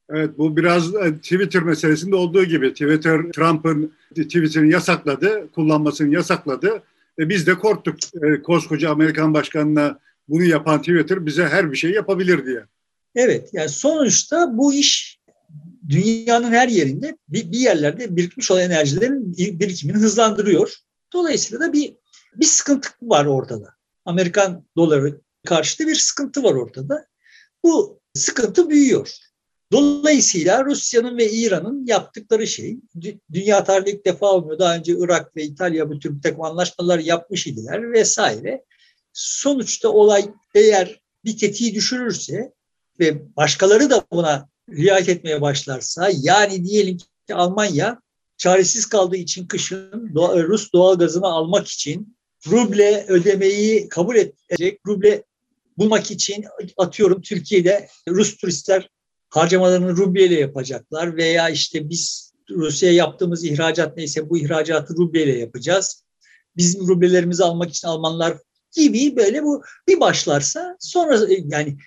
Evet 0.10 0.38
bu 0.38 0.58
biraz 0.58 0.96
e, 0.96 1.16
Twitter 1.18 1.64
meselesinde 1.64 2.16
olduğu 2.16 2.44
gibi 2.44 2.74
Twitter 2.74 3.22
Trump'ın 3.36 3.94
Twitter'ını 4.16 4.72
yasakladı, 4.72 5.52
kullanmasını 5.56 6.14
yasakladı. 6.14 6.84
ve 7.20 7.30
biz 7.30 7.48
de 7.48 7.58
korktuk. 7.58 7.96
E, 8.24 8.42
koskoca 8.42 8.90
Amerikan 8.90 9.34
başkanına 9.34 10.00
bunu 10.28 10.44
yapan 10.44 10.80
Twitter 10.80 11.26
bize 11.26 11.48
her 11.48 11.72
bir 11.72 11.78
şey 11.78 11.92
yapabilir 11.92 12.46
diye. 12.46 12.64
Evet 13.16 13.50
yani 13.54 13.70
sonuçta 13.70 14.58
bu 14.58 14.74
iş 14.74 15.19
dünyanın 15.90 16.52
her 16.52 16.68
yerinde 16.68 17.18
bir, 17.30 17.52
bir 17.52 17.60
yerlerde 17.60 18.16
birikmiş 18.16 18.52
olan 18.52 18.64
enerjilerin 18.64 19.38
birikimini 19.38 19.98
hızlandırıyor. 19.98 20.76
Dolayısıyla 21.14 21.60
da 21.68 21.74
bir 21.74 21.96
bir 22.36 22.46
sıkıntı 22.46 22.90
var 23.02 23.26
ortada. 23.26 23.70
Amerikan 24.06 24.66
doları 24.78 25.22
karşıtı 25.46 25.88
bir 25.88 25.96
sıkıntı 25.96 26.44
var 26.44 26.54
ortada. 26.54 27.06
Bu 27.64 28.00
sıkıntı 28.14 28.70
büyüyor. 28.70 29.18
Dolayısıyla 29.72 30.66
Rusya'nın 30.66 31.18
ve 31.18 31.32
İran'ın 31.32 31.86
yaptıkları 31.86 32.48
şey, 32.48 32.78
dünya 33.34 33.64
tarihinde 33.64 33.92
ilk 33.92 34.06
defa 34.06 34.26
olmuyor. 34.32 34.60
Daha 34.60 34.76
önce 34.76 34.96
Irak 34.98 35.36
ve 35.36 35.44
İtalya 35.44 35.90
bu 35.90 36.00
tür 36.00 36.16
bir 36.16 36.22
takım 36.22 36.42
anlaşmalar 36.42 37.00
yapmış 37.00 37.48
idiler 37.48 37.92
vesaire. 37.92 38.64
Sonuçta 39.14 39.90
olay 39.90 40.30
eğer 40.56 41.02
bir 41.26 41.38
tetiği 41.38 41.76
düşürürse 41.76 42.54
ve 43.00 43.36
başkaları 43.36 43.90
da 43.90 44.06
buna 44.12 44.50
riayet 44.72 45.10
etmeye 45.10 45.42
başlarsa 45.42 46.10
yani 46.22 46.66
diyelim 46.66 46.98
ki 46.98 47.06
Almanya 47.34 48.02
çaresiz 48.38 48.86
kaldığı 48.86 49.18
için 49.18 49.48
kışın 49.48 50.12
Rus 50.16 50.74
doğal 50.74 50.98
gazını 50.98 51.28
almak 51.28 51.68
için 51.68 52.18
ruble 52.48 53.06
ödemeyi 53.08 53.90
kabul 53.90 54.16
edecek, 54.16 54.80
ruble 54.88 55.24
bulmak 55.78 56.12
için 56.12 56.46
atıyorum 56.78 57.22
Türkiye'de 57.22 57.88
Rus 58.10 58.38
turistler 58.38 58.90
harcamalarını 59.30 59.98
rubleyle 59.98 60.40
yapacaklar 60.40 61.18
veya 61.18 61.50
işte 61.50 61.90
biz 61.90 62.34
Rusya'ya 62.50 62.96
yaptığımız 62.96 63.46
ihracat 63.46 63.98
neyse 63.98 64.30
bu 64.30 64.38
ihracatı 64.38 64.94
rubleyle 64.98 65.38
yapacağız. 65.38 66.04
Bizim 66.58 66.88
rublelerimizi 66.88 67.44
almak 67.44 67.70
için 67.70 67.88
Almanlar 67.88 68.38
gibi 68.76 69.16
böyle 69.16 69.44
bu 69.44 69.64
bir 69.88 70.00
başlarsa 70.00 70.78
sonra 70.80 71.20
yani 71.30 71.78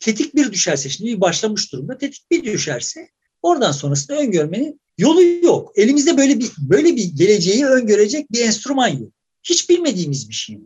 tetik 0.00 0.34
bir 0.34 0.52
düşerse 0.52 0.88
şimdi 0.88 1.10
bir 1.10 1.20
başlamış 1.20 1.72
durumda 1.72 1.98
tetik 1.98 2.30
bir 2.30 2.44
düşerse 2.44 3.08
oradan 3.42 3.72
sonrasında 3.72 4.18
öngörmenin 4.18 4.80
yolu 4.98 5.22
yok. 5.22 5.72
Elimizde 5.76 6.16
böyle 6.16 6.38
bir 6.38 6.50
böyle 6.58 6.96
bir 6.96 7.04
geleceği 7.04 7.66
öngörecek 7.66 8.32
bir 8.32 8.40
enstrüman 8.40 8.88
yok. 8.88 9.12
Hiç 9.42 9.70
bilmediğimiz 9.70 10.28
bir 10.28 10.34
şey. 10.34 10.58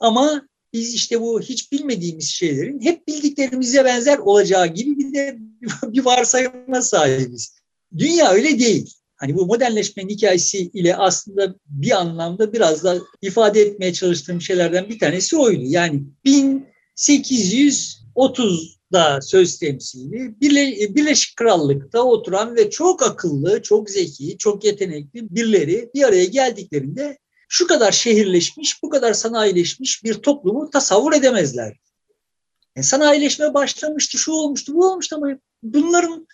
Ama 0.00 0.48
biz 0.72 0.94
işte 0.94 1.20
bu 1.20 1.40
hiç 1.40 1.72
bilmediğimiz 1.72 2.28
şeylerin 2.28 2.80
hep 2.80 3.08
bildiklerimize 3.08 3.84
benzer 3.84 4.18
olacağı 4.18 4.66
gibi 4.66 4.98
bir 4.98 5.14
de 5.14 5.38
bir 5.82 6.04
varsayıma 6.04 6.82
sahibiz. 6.82 7.56
Dünya 7.98 8.30
öyle 8.30 8.58
değil. 8.58 8.94
Hani 9.16 9.36
bu 9.36 9.46
modernleşmenin 9.46 10.08
hikayesi 10.08 10.58
ile 10.58 10.96
aslında 10.96 11.54
bir 11.66 11.90
anlamda 12.00 12.52
biraz 12.52 12.84
da 12.84 12.98
ifade 13.22 13.60
etmeye 13.60 13.92
çalıştığım 13.92 14.40
şeylerden 14.40 14.88
bir 14.88 14.98
tanesi 14.98 15.36
oydu. 15.36 15.62
Yani 15.64 16.02
1830'da 18.16 19.20
söz 19.20 19.58
temsili 19.58 20.40
Birleşik 20.94 21.36
Krallık'ta 21.36 22.02
oturan 22.02 22.56
ve 22.56 22.70
çok 22.70 23.02
akıllı, 23.02 23.62
çok 23.62 23.90
zeki, 23.90 24.38
çok 24.38 24.64
yetenekli 24.64 25.34
birileri 25.34 25.90
bir 25.94 26.02
araya 26.02 26.24
geldiklerinde 26.24 27.18
şu 27.48 27.66
kadar 27.66 27.92
şehirleşmiş, 27.92 28.82
bu 28.82 28.90
kadar 28.90 29.12
sanayileşmiş 29.12 30.04
bir 30.04 30.14
toplumu 30.14 30.70
tasavvur 30.70 31.12
edemezler. 31.12 31.76
Yani 32.76 32.84
sanayileşme 32.84 33.54
başlamıştı, 33.54 34.18
şu 34.18 34.32
olmuştu, 34.32 34.74
bu 34.74 34.86
olmuştu 34.90 35.16
ama 35.16 35.38
bunların 35.62 36.26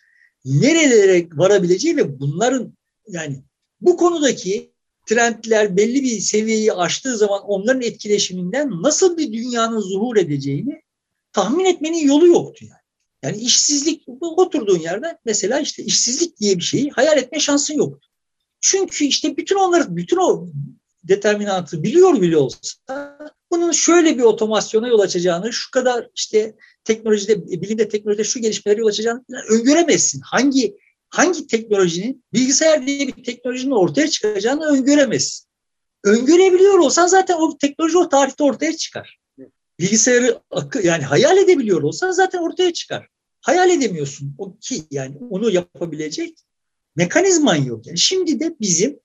nerelere 0.45 1.29
varabileceği 1.33 1.97
ve 1.97 2.21
bunların 2.21 2.73
yani 3.09 3.43
bu 3.81 3.97
konudaki 3.97 4.73
trendler 5.07 5.77
belli 5.77 6.03
bir 6.03 6.21
seviyeyi 6.21 6.73
aştığı 6.73 7.17
zaman 7.17 7.43
onların 7.43 7.83
etkileşiminden 7.83 8.83
nasıl 8.83 9.17
bir 9.17 9.33
dünyanın 9.33 9.81
zuhur 9.81 10.17
edeceğini 10.17 10.83
tahmin 11.33 11.65
etmenin 11.65 12.07
yolu 12.07 12.27
yoktu 12.27 12.65
yani. 12.65 12.83
Yani 13.23 13.37
işsizlik 13.37 14.05
oturduğun 14.21 14.79
yerde 14.79 15.19
mesela 15.25 15.61
işte 15.61 15.83
işsizlik 15.83 16.41
diye 16.41 16.57
bir 16.57 16.63
şeyi 16.63 16.91
hayal 16.91 17.19
etme 17.19 17.41
şansın 17.41 17.75
yoktu. 17.75 18.09
Çünkü 18.61 19.05
işte 19.05 19.37
bütün 19.37 19.57
onları 19.57 19.97
bütün 19.97 20.17
o 20.17 20.49
determinantı 21.05 21.83
biliyor 21.83 22.21
bile 22.21 22.37
olsa 22.37 23.19
bunun 23.51 23.73
şöyle 23.73 24.19
bir 24.19 24.23
otomasyona 24.23 24.89
yol 24.89 25.01
açacağını, 25.01 25.53
şu 25.53 25.71
kadar 25.71 26.09
işte 26.15 26.55
teknolojide, 26.85 27.63
bilimde 27.63 27.89
teknolojide 27.89 28.25
şu 28.25 28.41
gelişmelere 28.41 28.81
yol 28.81 28.89
açacağını 28.89 29.23
öngöremezsin. 29.49 30.21
Hangi 30.21 30.77
hangi 31.09 31.47
teknolojinin, 31.47 32.25
bilgisayar 32.33 32.87
diye 32.87 33.07
bir 33.07 33.25
teknolojinin 33.25 33.71
ortaya 33.71 34.09
çıkacağını 34.09 34.65
öngöremezsin. 34.65 35.49
Öngörebiliyor 36.05 36.79
olsan 36.79 37.07
zaten 37.07 37.35
o 37.35 37.59
teknoloji 37.59 37.99
o 37.99 38.09
tarihte 38.09 38.45
ortaya 38.45 38.77
çıkar. 38.77 39.22
Bilgisayarı 39.83 40.41
yani 40.83 41.03
hayal 41.03 41.39
edebiliyor 41.39 41.83
olsan 41.83 42.11
zaten 42.11 42.39
ortaya 42.39 42.73
çıkar. 42.73 43.09
Hayal 43.41 43.71
edemiyorsun 43.71 44.35
o 44.39 44.59
ki 44.59 44.83
yani 44.91 45.17
onu 45.31 45.51
yapabilecek 45.51 46.39
mekanizman 46.97 47.57
yok. 47.57 47.87
Yani 47.87 47.99
şimdi 47.99 48.41
de 48.41 48.57
bizim 48.61 49.01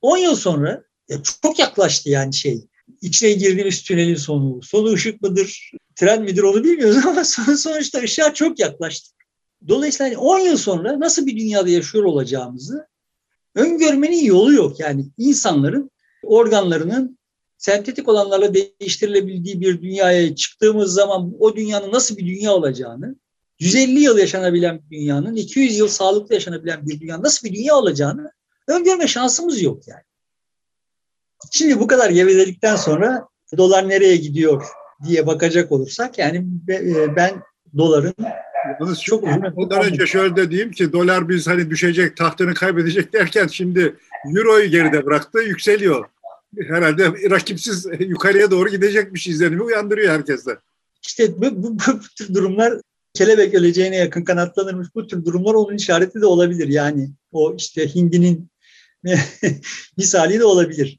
10 0.00 0.16
yıl 0.16 0.36
sonra 0.36 0.84
çok 1.42 1.58
yaklaştı 1.58 2.10
yani 2.10 2.34
şey. 2.34 2.60
İçine 3.02 3.32
girdiğimiz 3.32 3.82
tünelin 3.82 4.14
sonu. 4.14 4.62
Sonu 4.62 4.92
ışık 4.92 5.22
mıdır, 5.22 5.72
tren 5.96 6.22
midir 6.22 6.42
onu 6.42 6.64
bilmiyoruz 6.64 7.06
ama 7.06 7.24
sonuçta 7.24 7.98
ışığa 7.98 8.34
çok 8.34 8.58
yaklaştık. 8.58 9.14
Dolayısıyla 9.68 10.18
10 10.18 10.38
yıl 10.38 10.56
sonra 10.56 11.00
nasıl 11.00 11.26
bir 11.26 11.36
dünyada 11.36 11.68
yaşıyor 11.68 12.04
olacağımızı 12.04 12.86
öngörmenin 13.54 14.24
yolu 14.24 14.52
yok. 14.52 14.80
Yani 14.80 15.06
insanların 15.18 15.90
organlarının 16.22 17.18
sentetik 17.62 18.08
olanlarla 18.08 18.54
değiştirilebildiği 18.54 19.60
bir 19.60 19.82
dünyaya 19.82 20.34
çıktığımız 20.34 20.94
zaman 20.94 21.32
o 21.38 21.56
dünyanın 21.56 21.92
nasıl 21.92 22.16
bir 22.16 22.26
dünya 22.26 22.52
olacağını, 22.52 23.16
150 23.58 24.00
yıl 24.00 24.18
yaşanabilen 24.18 24.80
bir 24.90 24.96
dünyanın, 24.96 25.36
200 25.36 25.78
yıl 25.78 25.88
sağlıklı 25.88 26.34
yaşanabilen 26.34 26.86
bir 26.86 27.00
dünya 27.00 27.22
nasıl 27.22 27.48
bir 27.48 27.54
dünya 27.54 27.74
olacağını 27.74 28.32
öngörme 28.68 29.06
şansımız 29.06 29.62
yok 29.62 29.88
yani. 29.88 30.02
Şimdi 31.50 31.80
bu 31.80 31.86
kadar 31.86 32.10
gevezelikten 32.10 32.76
sonra 32.76 33.28
dolar 33.56 33.88
nereye 33.88 34.16
gidiyor 34.16 34.64
diye 35.08 35.26
bakacak 35.26 35.72
olursak 35.72 36.18
yani 36.18 36.46
e, 36.68 37.16
ben 37.16 37.42
doların 37.76 38.14
Yalnız 38.80 39.02
çok. 39.02 39.24
Ondan 39.56 39.84
önce 39.84 40.06
şöyle 40.06 40.36
de 40.36 40.50
diyeyim 40.50 40.70
ki 40.70 40.92
dolar 40.92 41.28
biz 41.28 41.46
hani 41.46 41.70
düşecek, 41.70 42.16
tahtını 42.16 42.54
kaybedecek 42.54 43.12
derken 43.12 43.46
şimdi 43.46 43.96
euroyu 44.36 44.70
geride 44.70 45.06
bıraktı, 45.06 45.38
yükseliyor. 45.38 46.04
Herhalde 46.58 47.30
rakipsiz 47.30 47.86
yukarıya 48.00 48.50
doğru 48.50 48.68
gidecekmiş 48.68 49.26
izlenimi 49.26 49.62
uyandırıyor 49.62 50.12
herkeste. 50.12 50.58
İşte 51.06 51.36
bu, 51.36 51.62
bu, 51.62 51.78
bu 51.78 52.00
tür 52.18 52.34
durumlar 52.34 52.80
kelebek 53.14 53.54
öleceğine 53.54 53.96
yakın 53.96 54.24
kanatlanırmış. 54.24 54.88
Bu 54.94 55.06
tür 55.06 55.24
durumlar 55.24 55.54
onun 55.54 55.76
işareti 55.76 56.20
de 56.20 56.26
olabilir. 56.26 56.68
Yani 56.68 57.10
o 57.32 57.56
işte 57.56 57.94
hindinin 57.94 58.50
misali 59.96 60.38
de 60.38 60.44
olabilir. 60.44 60.98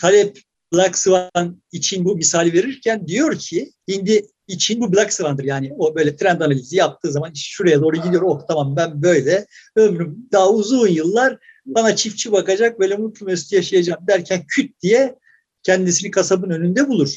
Talep 0.00 0.38
Black 0.72 0.98
Swan 0.98 1.62
için 1.72 2.04
bu 2.04 2.16
misali 2.16 2.52
verirken 2.52 3.06
diyor 3.06 3.38
ki 3.38 3.72
Hindi 3.88 4.26
için 4.48 4.80
bu 4.80 4.92
Black 4.92 5.12
Swan'dır. 5.12 5.44
Yani 5.44 5.72
o 5.78 5.94
böyle 5.94 6.16
trend 6.16 6.40
analizi 6.40 6.76
yaptığı 6.76 7.12
zaman 7.12 7.32
şuraya 7.34 7.80
doğru 7.80 7.96
gidiyor. 7.96 8.22
Oh 8.22 8.42
tamam 8.48 8.76
ben 8.76 9.02
böyle 9.02 9.46
ömrüm 9.76 10.28
daha 10.32 10.50
uzun 10.50 10.88
yıllar 10.88 11.38
bana 11.66 11.96
çiftçi 11.96 12.32
bakacak 12.32 12.80
böyle 12.80 12.96
mutlu 12.96 13.26
mesut 13.26 13.52
yaşayacağım 13.52 14.06
derken 14.06 14.44
küt 14.48 14.82
diye 14.82 15.14
kendisini 15.62 16.10
kasabın 16.10 16.50
önünde 16.50 16.88
bulur. 16.88 17.16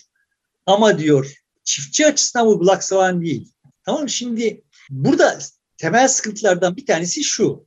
Ama 0.65 0.99
diyor 0.99 1.33
çiftçi 1.63 2.07
açısından 2.07 2.47
bu 2.47 2.65
Black 2.65 2.83
Swan 2.83 3.21
değil. 3.21 3.51
Tamam 3.85 4.09
Şimdi 4.09 4.63
burada 4.89 5.39
temel 5.77 6.07
sıkıntılardan 6.07 6.75
bir 6.77 6.85
tanesi 6.85 7.23
şu. 7.23 7.65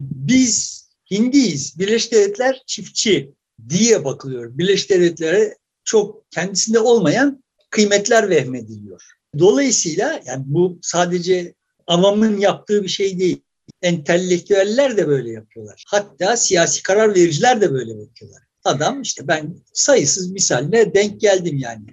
Biz 0.00 0.78
Hindiyiz. 1.10 1.78
Birleşik 1.78 2.12
Devletler 2.12 2.62
çiftçi 2.66 3.34
diye 3.68 4.04
bakılıyor. 4.04 4.58
Birleşik 4.58 4.90
Devletlere 4.90 5.56
çok 5.84 6.30
kendisinde 6.30 6.78
olmayan 6.78 7.44
kıymetler 7.70 8.30
vehmediliyor. 8.30 9.02
Dolayısıyla 9.38 10.20
yani 10.26 10.42
bu 10.46 10.78
sadece 10.82 11.54
avamın 11.86 12.38
yaptığı 12.38 12.82
bir 12.82 12.88
şey 12.88 13.18
değil. 13.18 13.42
Entelektüeller 13.82 14.96
de 14.96 15.08
böyle 15.08 15.30
yapıyorlar. 15.30 15.84
Hatta 15.86 16.36
siyasi 16.36 16.82
karar 16.82 17.14
vericiler 17.14 17.60
de 17.60 17.72
böyle 17.72 17.92
yapıyorlar. 17.92 18.42
Adam 18.64 19.02
işte 19.02 19.28
ben 19.28 19.54
sayısız 19.72 20.30
misaline 20.30 20.94
denk 20.94 21.20
geldim 21.20 21.58
yani. 21.58 21.86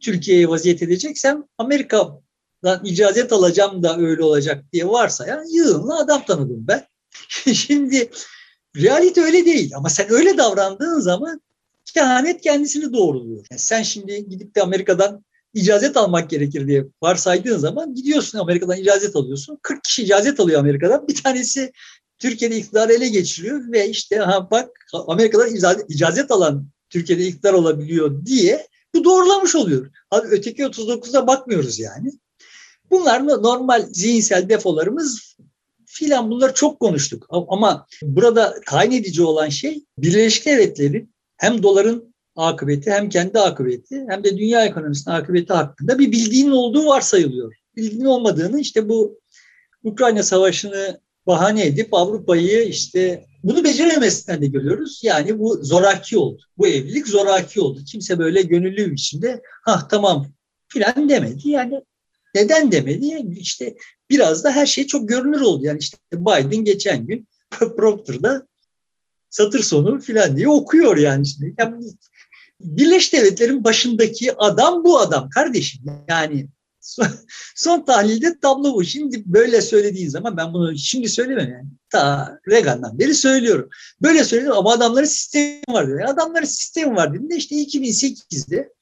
Türkiye'ye 0.00 0.48
vaziyet 0.48 0.82
edeceksem 0.82 1.44
Amerika'dan 1.58 2.84
icazet 2.84 3.32
alacağım 3.32 3.82
da 3.82 3.96
öyle 3.98 4.22
olacak 4.22 4.64
diye 4.72 4.88
varsa 4.88 5.26
ya 5.26 5.42
yığınla 5.52 5.98
adam 5.98 6.24
tanıdım 6.24 6.66
ben. 6.68 6.86
Şimdi 7.54 8.10
realite 8.76 9.20
öyle 9.20 9.44
değil 9.44 9.72
ama 9.76 9.88
sen 9.88 10.12
öyle 10.12 10.38
davrandığın 10.38 11.00
zaman 11.00 11.40
kehanet 11.92 12.40
kendisini 12.40 12.92
doğruluyor. 12.92 13.46
Yani 13.50 13.58
sen 13.58 13.82
şimdi 13.82 14.28
gidip 14.28 14.54
de 14.54 14.62
Amerika'dan 14.62 15.24
icazet 15.54 15.96
almak 15.96 16.30
gerekir 16.30 16.66
diye 16.66 16.84
varsaydığın 17.02 17.58
zaman 17.58 17.94
gidiyorsun 17.94 18.38
Amerika'dan 18.38 18.78
icazet 18.78 19.16
alıyorsun. 19.16 19.58
40 19.62 19.84
kişi 19.84 20.02
icazet 20.02 20.40
alıyor 20.40 20.60
Amerika'dan. 20.60 21.08
Bir 21.08 21.14
tanesi 21.14 21.72
Türkiye'de 22.18 22.56
iktidarı 22.56 22.92
ele 22.92 23.08
geçiriyor 23.08 23.72
ve 23.72 23.88
işte 23.88 24.16
ha 24.16 24.50
bak 24.50 24.70
Amerika'dan 25.06 25.50
icazet 25.88 26.30
alan 26.30 26.66
Türkiye'de 26.90 27.26
iktidar 27.26 27.52
olabiliyor 27.52 28.26
diye 28.26 28.66
bu 28.94 29.04
doğrulamış 29.04 29.54
oluyor. 29.54 29.90
Abi 30.10 30.26
öteki 30.30 30.62
39'da 30.62 31.26
bakmıyoruz 31.26 31.78
yani. 31.78 32.12
Bunlar 32.90 33.26
normal 33.26 33.86
zihinsel 33.92 34.48
defolarımız 34.48 35.36
filan 35.86 36.30
bunları 36.30 36.54
çok 36.54 36.80
konuştuk. 36.80 37.26
Ama 37.30 37.86
burada 38.02 38.54
tayin 38.66 38.92
edici 38.92 39.22
olan 39.22 39.48
şey 39.48 39.84
Birleşik 39.98 40.46
Devletler'in 40.46 41.14
hem 41.38 41.62
doların 41.62 42.14
akıbeti 42.36 42.90
hem 42.90 43.08
kendi 43.08 43.38
akıbeti 43.38 44.06
hem 44.08 44.24
de 44.24 44.38
dünya 44.38 44.64
ekonomisinin 44.64 45.14
akıbeti 45.14 45.52
hakkında 45.52 45.98
bir 45.98 46.12
bildiğinin 46.12 46.50
olduğu 46.50 46.86
varsayılıyor. 46.86 47.54
Bildiğinin 47.76 48.04
olmadığını 48.04 48.60
işte 48.60 48.88
bu 48.88 49.20
Ukrayna 49.84 50.22
Savaşı'nı 50.22 51.00
bahane 51.26 51.66
edip 51.66 51.94
Avrupa'yı 51.94 52.64
işte 52.64 53.26
bunu 53.42 53.64
beceremesinden 53.64 54.42
de 54.42 54.46
görüyoruz. 54.46 55.00
Yani 55.02 55.38
bu 55.38 55.64
zoraki 55.64 56.18
oldu. 56.18 56.42
Bu 56.58 56.66
evlilik 56.66 57.08
zoraki 57.08 57.60
oldu. 57.60 57.80
Kimse 57.90 58.18
böyle 58.18 58.42
gönüllü 58.42 58.86
bir 58.86 58.92
biçimde 58.92 59.42
ha 59.64 59.88
tamam 59.90 60.26
filan 60.68 61.08
demedi. 61.08 61.48
Yani 61.48 61.80
neden 62.34 62.72
demedi? 62.72 63.06
Yani 63.06 63.38
işte 63.38 63.76
biraz 64.10 64.44
da 64.44 64.50
her 64.50 64.66
şey 64.66 64.86
çok 64.86 65.08
görünür 65.08 65.40
oldu. 65.40 65.64
Yani 65.64 65.78
işte 65.78 65.98
Biden 66.12 66.64
geçen 66.64 67.06
gün 67.06 67.28
prompter 67.50 68.22
da 68.22 68.46
satır 69.30 69.62
sonu 69.62 70.00
filan 70.00 70.36
diye 70.36 70.48
okuyor 70.48 70.96
yani. 70.96 71.26
Şimdi. 71.26 71.54
yani 71.58 71.84
Birleşik 72.60 73.12
Devletler'in 73.12 73.64
başındaki 73.64 74.36
adam 74.36 74.84
bu 74.84 74.98
adam 74.98 75.30
kardeşim. 75.30 75.82
Yani 76.08 76.48
son, 76.80 77.06
son 77.54 77.84
tahlilde 77.84 78.40
tablo 78.40 78.74
bu. 78.74 78.84
Şimdi 78.84 79.22
böyle 79.26 79.60
söylediğin 79.62 80.08
zaman 80.08 80.36
ben 80.36 80.52
bunu 80.52 80.78
şimdi 80.78 81.08
söylemem 81.08 81.52
yani. 81.52 81.68
Ta 81.90 82.38
Reagan'dan 82.50 82.98
beri 82.98 83.14
söylüyorum. 83.14 83.68
Böyle 84.02 84.24
söylüyorum 84.24 84.58
ama 84.58 84.72
adamların 84.72 85.06
sistemi 85.06 85.62
var 85.68 85.86
diyor. 85.86 86.00
Yani 86.00 86.10
adamların 86.10 86.46
sistemi 86.46 86.96
var 86.96 87.14
dediğinde 87.14 87.36
işte 87.36 87.54
2008'de 87.54 88.72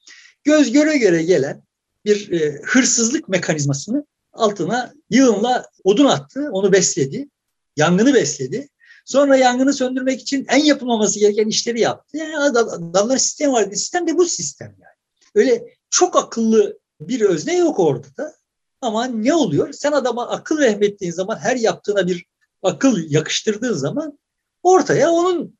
göz 0.43 0.71
göre 0.71 0.97
göre 0.97 1.23
gelen 1.23 1.63
bir 2.05 2.31
e, 2.31 2.61
hırsızlık 2.63 3.29
mekanizmasını 3.29 4.05
altına 4.33 4.93
yığınla 5.09 5.65
odun 5.83 6.05
attı, 6.05 6.49
onu 6.51 6.71
besledi, 6.71 7.29
yangını 7.77 8.13
besledi. 8.13 8.69
Sonra 9.07 9.37
yangını 9.37 9.73
söndürmek 9.73 10.21
için 10.21 10.45
en 10.49 10.63
yapılmaması 10.63 11.19
gereken 11.19 11.47
işleri 11.47 11.79
yaptı. 11.79 12.17
Yani 12.17 12.37
adamlar 12.37 13.17
sistem 13.17 13.53
var. 13.53 13.69
Sistem 13.71 14.07
de 14.07 14.17
bu 14.17 14.25
sistem 14.25 14.67
yani. 14.67 14.95
Öyle 15.35 15.75
çok 15.89 16.15
akıllı 16.15 16.79
bir 17.01 17.21
özne 17.21 17.57
yok 17.57 17.79
orada 17.79 18.07
da. 18.17 18.33
Ama 18.81 19.05
ne 19.05 19.33
oluyor? 19.33 19.73
Sen 19.73 19.91
adama 19.91 20.27
akıl 20.29 20.57
vehmettiğin 20.57 21.11
zaman, 21.11 21.37
her 21.37 21.55
yaptığına 21.55 22.07
bir 22.07 22.25
akıl 22.63 22.97
yakıştırdığın 23.09 23.73
zaman 23.73 24.19
ortaya 24.63 25.11
onun 25.11 25.57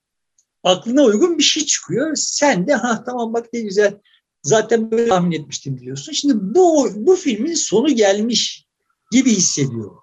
aklına 0.63 1.03
uygun 1.03 1.37
bir 1.37 1.43
şey 1.43 1.65
çıkıyor. 1.65 2.15
Sen 2.15 2.67
de 2.67 2.73
ha 2.73 3.03
tamam 3.05 3.33
bak 3.33 3.53
ne 3.53 3.59
güzel 3.59 3.97
zaten 4.43 4.91
böyle 4.91 5.09
tahmin 5.09 5.31
etmiştim 5.31 5.79
diyorsun. 5.79 6.11
Şimdi 6.11 6.33
bu, 6.55 6.89
bu 6.95 7.15
filmin 7.15 7.53
sonu 7.53 7.87
gelmiş 7.89 8.65
gibi 9.11 9.31
hissediyorum. 9.31 9.99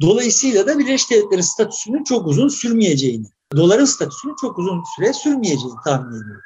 Dolayısıyla 0.00 0.66
da 0.66 0.78
Birleşik 0.78 1.10
Devletler'in 1.10 1.42
statüsünün 1.42 2.04
çok 2.04 2.26
uzun 2.26 2.48
sürmeyeceğini, 2.48 3.26
doların 3.56 3.84
statüsünün 3.84 4.34
çok 4.40 4.58
uzun 4.58 4.82
süre 4.96 5.12
sürmeyeceğini 5.12 5.78
tahmin 5.84 6.22
ediyorum. 6.22 6.42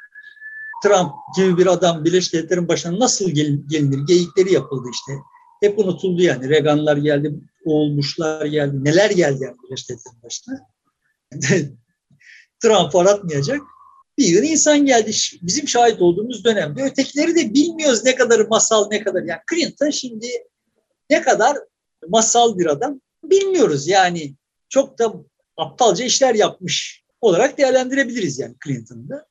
Trump 0.83 1.11
gibi 1.35 1.57
bir 1.57 1.67
adam 1.67 2.05
Birleşik 2.05 2.33
Devletler'in 2.33 2.67
başına 2.67 2.99
nasıl 2.99 3.29
gelinir 3.29 4.07
geyikleri 4.07 4.53
yapıldı 4.53 4.89
işte. 4.91 5.11
Hep 5.61 5.79
unutuldu 5.79 6.21
yani. 6.21 6.49
Reaganlar 6.49 6.97
geldi, 6.97 7.35
olmuşlar 7.65 8.45
geldi. 8.45 8.83
Neler 8.83 9.09
geldi 9.09 9.43
yani 9.43 9.55
Birleşik 9.63 9.89
Devletler'in 9.89 10.23
başına. 10.23 10.59
Trump 12.63 12.95
aratmayacak 12.95 13.61
bir 14.17 14.25
yığın 14.25 14.43
insan 14.43 14.85
geldi. 14.85 15.11
Bizim 15.41 15.67
şahit 15.67 16.01
olduğumuz 16.01 16.43
dönemde. 16.43 16.83
Ötekileri 16.83 17.35
de 17.35 17.53
bilmiyoruz 17.53 18.05
ne 18.05 18.15
kadar 18.15 18.39
masal 18.39 18.87
ne 18.91 19.03
kadar. 19.03 19.23
Yani 19.23 19.41
Clinton 19.49 19.89
şimdi 19.89 20.27
ne 21.09 21.21
kadar 21.21 21.57
masal 22.07 22.57
bir 22.57 22.65
adam 22.65 23.01
bilmiyoruz. 23.29 23.87
Yani 23.87 24.35
çok 24.69 24.99
da 24.99 25.13
aptalca 25.57 26.05
işler 26.05 26.35
yapmış 26.35 27.03
olarak 27.21 27.57
değerlendirebiliriz 27.57 28.39
yani 28.39 28.55
Clinton'da. 28.65 29.27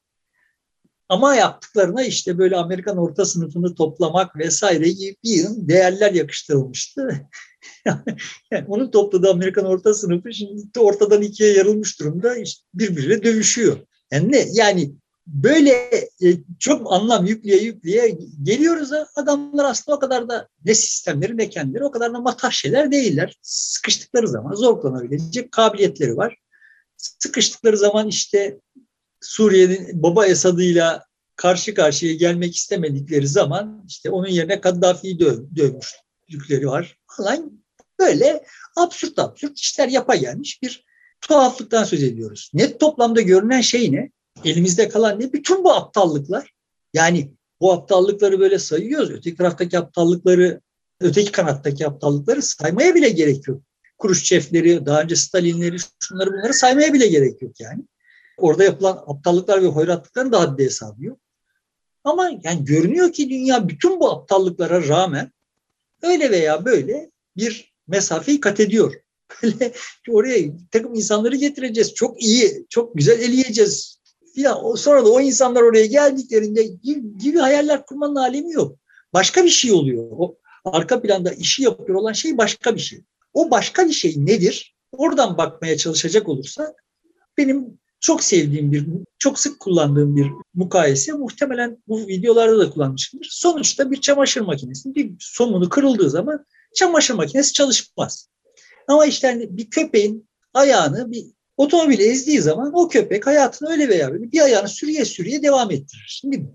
Ama 1.09 1.35
yaptıklarına 1.35 2.05
işte 2.05 2.39
böyle 2.39 2.57
Amerikan 2.57 2.97
orta 2.97 3.25
sınıfını 3.25 3.75
toplamak 3.75 4.37
vesaire 4.37 4.85
bir 4.85 5.17
yığın 5.23 5.69
değerler 5.69 6.13
yakıştırılmıştı. 6.13 7.21
yani 8.51 8.65
onun 8.69 8.91
topladığı 8.91 9.31
Amerikan 9.31 9.65
orta 9.65 9.95
sınıfı 9.95 10.35
şimdi 10.35 10.81
ortadan 10.81 11.23
ikiye 11.23 11.53
yarılmış 11.53 12.01
durumda 12.01 12.37
işte 12.37 12.63
birbiriyle 12.75 13.23
dövüşüyor. 13.23 13.77
Yani 14.13 14.33
ne? 14.33 14.47
Yani 14.53 14.93
böyle 15.27 15.71
e, 16.23 16.37
çok 16.59 16.93
anlam 16.93 17.27
yükleye 17.27 17.63
yükleye 17.63 18.19
geliyoruz 18.43 18.91
da 18.91 19.09
adamlar 19.17 19.65
aslında 19.65 19.97
o 19.97 20.01
kadar 20.01 20.29
da 20.29 20.49
ne 20.65 20.75
sistemleri 20.75 21.37
ne 21.37 21.49
kendileri 21.51 21.85
o 21.85 21.91
kadar 21.91 22.15
da 22.15 22.21
matah 22.21 22.51
şeyler 22.51 22.93
değiller. 22.93 23.39
Sıkıştıkları 23.43 24.29
zaman 24.29 24.55
zorlanabilecek 24.55 25.53
kabiliyetleri 25.53 26.17
var. 26.17 26.37
Sıkıştıkları 26.97 27.77
zaman 27.77 28.09
işte 28.09 28.59
Suriye'nin 29.21 30.03
baba 30.03 30.27
Esad'ıyla 30.27 31.05
karşı 31.37 31.75
karşıya 31.75 32.15
gelmek 32.15 32.57
istemedikleri 32.57 33.29
zaman 33.29 33.85
işte 33.89 34.11
onun 34.11 34.29
yerine 34.29 34.61
Kaddafi'yi 34.61 35.21
döv, 35.21 35.39
dövmüşlükleri 35.57 36.67
var 36.67 36.99
falan. 37.07 37.65
Böyle 37.99 38.45
absürt 38.77 39.19
absürt 39.19 39.59
işler 39.59 39.89
yapa 39.89 40.17
gelmiş 40.17 40.63
bir 40.63 40.85
tuhaflıktan 41.21 41.85
söz 41.85 42.03
ediyoruz. 42.03 42.51
Net 42.55 42.81
toplamda 42.81 43.21
görünen 43.21 43.61
şey 43.61 43.93
ne? 43.93 44.11
Elimizde 44.45 44.89
kalan 44.89 45.21
ne? 45.21 45.33
Bütün 45.33 45.65
bu 45.65 45.73
aptallıklar. 45.73 46.55
Yani 46.95 47.33
bu 47.61 47.73
aptallıkları 47.73 48.41
böyle 48.41 48.59
sayıyoruz. 48.59 49.11
Öteki 49.11 49.37
taraftaki 49.37 49.79
aptallıkları, 49.79 50.61
öteki 51.01 51.33
kanattaki 51.33 51.87
aptallıkları 51.87 52.43
saymaya 52.43 52.95
bile 52.95 53.09
gerek 53.09 53.49
yok. 53.49 53.63
Kuruşçefleri, 53.99 54.87
daha 54.87 55.03
önce 55.03 55.17
Stalinleri, 55.17 55.77
şunları 56.01 56.31
bunları 56.33 56.55
saymaya 56.55 56.93
bile 56.93 57.07
gerek 57.07 57.43
yok 57.43 57.61
yani. 57.61 57.85
Orada 58.39 58.65
yapılan 58.65 59.05
aptallıklar 59.07 59.63
ve 59.63 59.67
hoyratlıkların 59.67 60.33
da 60.33 60.41
haddi 60.41 60.65
hesabı 60.65 61.05
yok. 61.05 61.19
Ama 62.05 62.31
yani 62.45 62.65
görünüyor 62.65 63.13
ki 63.13 63.31
dünya 63.31 63.69
bütün 63.69 64.01
bu 64.01 64.11
aptallıklara 64.11 64.89
rağmen 64.89 65.33
öyle 66.03 66.31
veya 66.31 66.65
böyle 66.65 67.11
bir 67.37 67.75
mesafeyi 67.89 68.41
kat 68.41 68.61
ediyor. 68.61 68.95
Böyle 69.43 69.73
oraya 70.09 70.39
takım 70.71 70.95
insanları 70.95 71.37
getireceğiz. 71.37 71.95
Çok 71.95 72.23
iyi, 72.23 72.67
çok 72.69 72.95
güzel 72.95 73.21
eleyeceğiz. 73.21 73.96
Ya 74.37 74.57
sonra 74.77 75.05
da 75.05 75.13
o 75.13 75.21
insanlar 75.21 75.63
oraya 75.63 75.87
geldiklerinde 75.87 76.63
gibi 77.19 77.39
hayaller 77.39 77.87
kurmanın 77.87 78.17
alemi 78.17 78.53
yok. 78.53 78.79
Başka 79.13 79.45
bir 79.45 79.51
şey 79.51 79.73
oluyor. 79.73 80.07
O 80.11 80.39
arka 80.65 81.03
planda 81.03 81.33
işi 81.33 81.63
yapıyor 81.63 81.99
olan 81.99 82.13
şey 82.13 82.39
başka 82.39 82.75
bir 82.75 82.81
şey. 82.81 83.05
O 83.35 83.51
başka 83.51 83.87
bir 83.87 83.93
şey 83.93 84.15
nedir? 84.17 84.77
Oradan 84.93 85.39
bakmaya 85.39 85.77
çalışacak 85.77 86.29
olursak 86.29 86.85
benim 87.39 87.79
çok 88.01 88.25
sevdiğim 88.25 88.73
bir, 88.73 88.87
çok 89.19 89.39
sık 89.39 89.61
kullandığım 89.61 90.17
bir 90.17 90.27
mukayese 90.55 91.13
muhtemelen 91.13 91.83
bu 91.89 91.99
videolarda 91.99 92.59
da 92.59 92.71
kullanmışımdır. 92.71 93.29
Sonuçta 93.31 93.91
bir 93.91 94.01
çamaşır 94.01 94.41
makinesi 94.41 94.95
bir 94.95 95.13
somunu 95.19 95.69
kırıldığı 95.69 96.11
zaman 96.11 96.47
çamaşır 96.75 97.15
makinesi 97.15 97.53
çalışmaz. 97.53 98.29
Ama 98.89 99.07
işte 99.07 99.27
hani 99.27 99.57
bir 99.57 99.71
köpeğin 99.71 100.29
ayağını 100.55 101.11
bir 101.11 101.27
otomobil 101.57 101.99
ezdiği 101.99 102.41
zaman 102.41 102.73
o 102.75 102.89
köpek 102.89 103.27
hayatını 103.27 103.71
öyle 103.71 103.89
veya 103.89 104.13
böyle 104.13 104.33
bir 104.33 104.41
ayağını 104.41 104.69
sürüye 104.69 105.05
sürüye 105.05 105.43
devam 105.43 105.71
ettirir. 105.71 106.07
Şimdi 106.09 106.47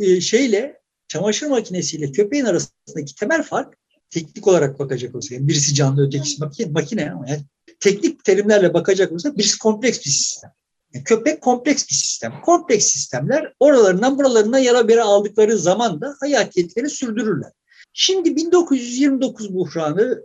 e, 0.00 0.20
şeyle 0.20 0.80
çamaşır 1.08 1.46
makinesiyle 1.46 2.12
köpeğin 2.12 2.44
arasındaki 2.44 3.14
temel 3.14 3.42
fark 3.42 3.74
teknik 4.10 4.46
olarak 4.46 4.78
bakacak 4.78 5.14
olsa 5.14 5.34
yani 5.34 5.48
birisi 5.48 5.74
canlı 5.74 6.06
ötekisi 6.06 6.40
makine, 6.40 6.70
makine 6.70 7.10
ama 7.12 7.28
yani 7.28 7.40
teknik 7.80 8.24
terimlerle 8.24 8.74
bakacak 8.74 9.12
olsa 9.12 9.36
birisi 9.36 9.58
kompleks 9.58 9.98
bir 9.98 10.10
sistem. 10.10 10.50
Yani 10.94 11.04
köpek 11.04 11.40
kompleks 11.40 11.88
bir 11.88 11.94
sistem. 11.94 12.32
Kompleks 12.44 12.86
sistemler 12.86 13.52
oralarından 13.60 14.18
buralarına 14.18 14.58
yara 14.58 14.88
bere 14.88 15.02
aldıkları 15.02 15.58
zaman 15.58 16.00
da 16.00 16.16
hayatiyetleri 16.20 16.90
sürdürürler. 16.90 17.52
Şimdi 17.92 18.36
1929 18.36 19.54
buhranı 19.54 20.24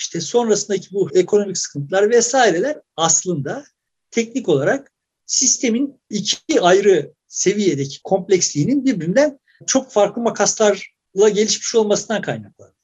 işte 0.00 0.20
sonrasındaki 0.20 0.92
bu 0.92 1.10
ekonomik 1.14 1.58
sıkıntılar 1.58 2.10
vesaireler 2.10 2.80
aslında 2.96 3.64
teknik 4.10 4.48
olarak 4.48 4.92
sistemin 5.26 6.00
iki 6.10 6.60
ayrı 6.60 7.12
seviyedeki 7.28 8.02
kompleksliğinin 8.02 8.84
birbirinden 8.84 9.38
çok 9.66 9.92
farklı 9.92 10.22
makaslarla 10.22 11.28
gelişmiş 11.28 11.74
olmasından 11.74 12.22
kaynaklanıyor. 12.22 12.74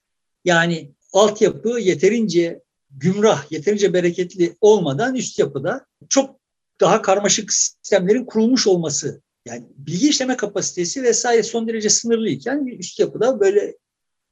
Yani 0.45 0.93
altyapı 1.13 1.69
yeterince 1.81 2.63
gümrah, 2.91 3.53
yeterince 3.53 3.93
bereketli 3.93 4.57
olmadan 4.61 5.15
üst 5.15 5.39
yapıda 5.39 5.87
çok 6.09 6.41
daha 6.81 7.03
karmaşık 7.03 7.53
sistemlerin 7.53 8.25
kurulmuş 8.25 8.67
olması 8.67 9.23
yani 9.47 9.65
bilgi 9.77 10.09
işleme 10.09 10.37
kapasitesi 10.37 11.03
vesaire 11.03 11.43
son 11.43 11.69
derece 11.69 11.91
sınırlıyken 11.91 12.67
üst 12.67 13.01
yapıda 13.01 13.41
böyle 13.41 13.77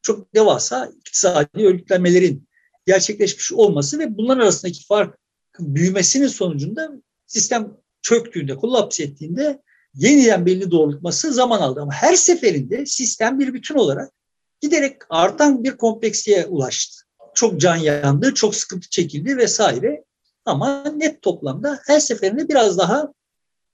çok 0.02 0.34
devasa 0.34 0.86
iktisadi 0.86 1.66
örgütlenmelerin 1.66 2.48
gerçekleşmiş 2.86 3.52
olması 3.52 3.98
ve 3.98 4.16
bunların 4.18 4.40
arasındaki 4.40 4.86
fark 4.86 5.18
büyümesinin 5.58 6.26
sonucunda 6.26 6.90
sistem 7.26 7.76
çöktüğünde, 8.02 8.56
kollaps 8.56 9.00
ettiğinde 9.00 9.62
yeniden 9.94 10.46
belli 10.46 10.70
doğrultması 10.70 11.32
zaman 11.32 11.60
aldı. 11.60 11.80
Ama 11.80 11.92
her 11.92 12.14
seferinde 12.14 12.86
sistem 12.86 13.38
bir 13.38 13.54
bütün 13.54 13.74
olarak 13.74 14.12
giderek 14.60 14.96
artan 15.10 15.64
bir 15.64 15.76
kompleksliğe 15.76 16.46
ulaştı. 16.46 17.04
Çok 17.34 17.60
can 17.60 17.76
yandı, 17.76 18.34
çok 18.34 18.54
sıkıntı 18.54 18.90
çekildi 18.90 19.36
vesaire. 19.36 20.04
Ama 20.44 20.84
net 20.96 21.22
toplamda 21.22 21.80
her 21.86 22.00
seferinde 22.00 22.48
biraz 22.48 22.78
daha 22.78 23.12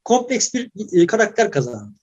kompleks 0.05 0.55
bir 0.55 0.71
e, 0.93 1.07
karakter 1.07 1.51
kazandı. 1.51 1.95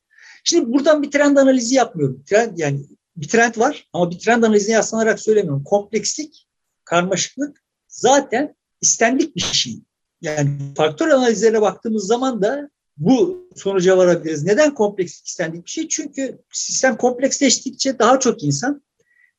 Şimdi 0.44 0.74
buradan 0.74 1.04
bir 1.04 1.12
trend 1.12 1.38
analizi 1.38 1.76
yapmıyorum. 1.76 2.24
Trend 2.30 2.58
yani 2.58 2.86
bir 3.18 3.28
trend 3.28 3.58
var 3.58 3.88
ama 3.94 4.12
bir 4.12 4.20
trend 4.20 4.44
analizine 4.44 4.74
yaslanarak 4.74 5.20
söylemiyorum. 5.20 5.64
Komplekslik 5.64 6.47
karmaşıklık 6.90 7.64
zaten 7.88 8.56
istendik 8.82 9.36
bir 9.36 9.42
şey. 9.42 9.80
Yani 10.22 10.58
faktör 10.78 11.08
analizlerine 11.08 11.62
baktığımız 11.62 12.08
zaman 12.08 12.42
da 12.42 12.70
bu 12.98 13.48
sonuca 13.56 13.98
varabiliriz. 13.98 14.44
Neden 14.44 14.74
komplekslik 14.74 15.28
istendik 15.28 15.66
bir 15.66 15.70
şey? 15.70 15.88
Çünkü 15.88 16.40
sistem 16.54 16.98
kompleksleştikçe 16.98 18.00
daha 18.00 18.20
çok 18.20 18.44
insan 18.44 18.82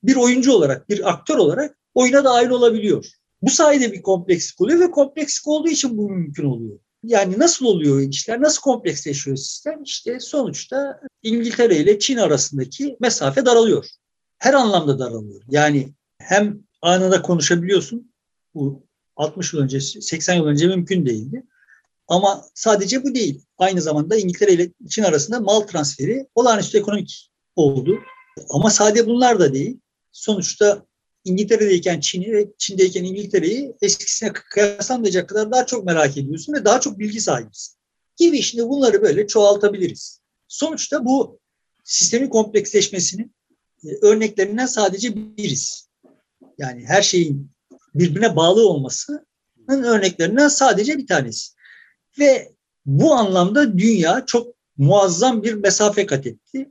bir 0.02 0.16
oyuncu 0.16 0.52
olarak, 0.52 0.88
bir 0.88 1.10
aktör 1.10 1.36
olarak 1.36 1.78
oyuna 1.94 2.24
dahil 2.24 2.48
olabiliyor. 2.48 3.06
Bu 3.42 3.50
sayede 3.50 3.92
bir 3.92 4.02
komplekslik 4.02 4.60
oluyor 4.60 4.80
ve 4.80 4.90
komplekslik 4.90 5.48
olduğu 5.48 5.68
için 5.68 5.98
bu 5.98 6.10
mümkün 6.10 6.44
oluyor. 6.44 6.78
Yani 7.02 7.38
nasıl 7.38 7.66
oluyor 7.66 8.00
işler, 8.00 8.42
nasıl 8.42 8.60
kompleksleşiyor 8.60 9.36
sistem? 9.36 9.82
İşte 9.82 10.20
sonuçta 10.20 11.00
İngiltere 11.22 11.76
ile 11.76 11.98
Çin 11.98 12.16
arasındaki 12.16 12.96
mesafe 13.00 13.46
daralıyor. 13.46 13.86
Her 14.38 14.54
anlamda 14.54 14.98
daralıyor. 14.98 15.42
Yani 15.48 15.94
hem 16.18 16.67
anında 16.82 17.22
konuşabiliyorsun. 17.22 18.12
Bu 18.54 18.86
60 19.16 19.52
yıl 19.52 19.60
önce, 19.60 19.80
80 19.80 20.34
yıl 20.34 20.44
önce 20.44 20.66
mümkün 20.66 21.06
değildi. 21.06 21.42
Ama 22.08 22.44
sadece 22.54 23.04
bu 23.04 23.14
değil. 23.14 23.44
Aynı 23.58 23.82
zamanda 23.82 24.16
İngiltere 24.16 24.52
ile 24.52 24.70
Çin 24.88 25.02
arasında 25.02 25.40
mal 25.40 25.60
transferi 25.60 26.26
olağanüstü 26.34 26.78
ekonomik 26.78 27.30
oldu. 27.56 27.98
Ama 28.48 28.70
sadece 28.70 29.06
bunlar 29.06 29.40
da 29.40 29.54
değil. 29.54 29.80
Sonuçta 30.12 30.86
İngiltere'deyken 31.24 32.00
Çin'i 32.00 32.32
ve 32.32 32.48
Çin'deyken 32.58 33.04
İngiltere'yi 33.04 33.76
eskisine 33.82 34.32
kıyaslamayacak 34.32 35.28
kadar 35.28 35.52
daha 35.52 35.66
çok 35.66 35.84
merak 35.84 36.16
ediyorsun 36.16 36.52
ve 36.52 36.64
daha 36.64 36.80
çok 36.80 36.98
bilgi 36.98 37.20
sahibisin. 37.20 37.74
Gibi 38.16 38.42
şimdi 38.42 38.68
bunları 38.68 39.02
böyle 39.02 39.26
çoğaltabiliriz. 39.26 40.20
Sonuçta 40.48 41.04
bu 41.04 41.40
sistemin 41.84 42.28
kompleksleşmesinin 42.28 43.34
e, 43.84 43.88
örneklerinden 44.02 44.66
sadece 44.66 45.16
biriz. 45.36 45.87
Yani 46.58 46.84
her 46.86 47.02
şeyin 47.02 47.50
birbirine 47.94 48.36
bağlı 48.36 48.68
olmasının 48.68 49.26
örneklerinden 49.68 50.48
sadece 50.48 50.98
bir 50.98 51.06
tanesi. 51.06 51.52
Ve 52.18 52.52
bu 52.86 53.14
anlamda 53.14 53.78
dünya 53.78 54.24
çok 54.26 54.54
muazzam 54.76 55.42
bir 55.42 55.54
mesafe 55.54 56.06
kat 56.06 56.26
etti. 56.26 56.70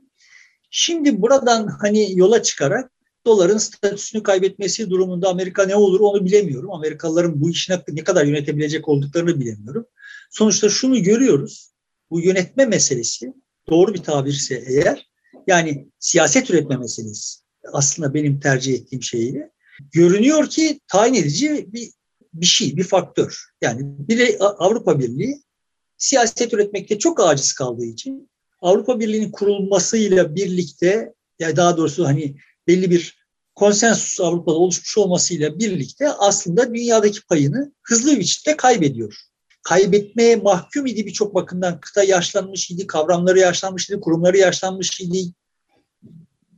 Şimdi 0.70 1.22
buradan 1.22 1.66
hani 1.66 2.18
yola 2.18 2.42
çıkarak 2.42 2.92
doların 3.26 3.58
statüsünü 3.58 4.22
kaybetmesi 4.22 4.90
durumunda 4.90 5.28
Amerika 5.28 5.66
ne 5.66 5.76
olur 5.76 6.00
onu 6.00 6.24
bilemiyorum. 6.24 6.72
Amerikalıların 6.72 7.40
bu 7.40 7.50
işine 7.50 7.82
ne 7.88 8.04
kadar 8.04 8.24
yönetebilecek 8.24 8.88
olduklarını 8.88 9.40
bilemiyorum. 9.40 9.86
Sonuçta 10.30 10.68
şunu 10.68 11.02
görüyoruz. 11.02 11.72
Bu 12.10 12.20
yönetme 12.20 12.66
meselesi 12.66 13.32
doğru 13.70 13.94
bir 13.94 14.02
tabirse 14.02 14.64
eğer 14.66 15.08
yani 15.46 15.88
siyaset 15.98 16.50
üretme 16.50 16.76
meselesi 16.76 17.40
aslında 17.72 18.14
benim 18.14 18.40
tercih 18.40 18.74
ettiğim 18.74 19.02
şeyi 19.02 19.50
görünüyor 19.92 20.48
ki 20.48 20.80
tayin 20.88 21.14
edici 21.14 21.68
bir, 21.72 21.90
bir 22.34 22.46
şey, 22.46 22.76
bir 22.76 22.84
faktör. 22.84 23.44
Yani 23.62 23.80
bir 23.82 24.36
Avrupa 24.40 24.98
Birliği 24.98 25.42
siyaset 25.98 26.54
üretmekte 26.54 26.98
çok 26.98 27.20
aciz 27.20 27.52
kaldığı 27.52 27.84
için 27.84 28.30
Avrupa 28.60 29.00
Birliği'nin 29.00 29.30
kurulmasıyla 29.30 30.34
birlikte 30.34 31.14
ya 31.38 31.56
daha 31.56 31.76
doğrusu 31.76 32.06
hani 32.06 32.36
belli 32.66 32.90
bir 32.90 33.18
konsensus 33.54 34.20
Avrupa'da 34.20 34.56
oluşmuş 34.56 34.98
olmasıyla 34.98 35.58
birlikte 35.58 36.08
aslında 36.12 36.74
dünyadaki 36.74 37.26
payını 37.26 37.72
hızlı 37.82 38.12
bir 38.12 38.20
biçimde 38.20 38.56
kaybediyor. 38.56 39.16
Kaybetmeye 39.62 40.36
mahkum 40.36 40.86
idi 40.86 41.06
birçok 41.06 41.34
bakımdan. 41.34 41.80
Kıta 41.80 42.04
yaşlanmış 42.04 42.70
idi, 42.70 42.86
kavramları 42.86 43.38
yaşlanmış 43.38 43.90
idi, 43.90 44.00
kurumları 44.00 44.38
yaşlanmış 44.38 45.00
idi. 45.00 45.32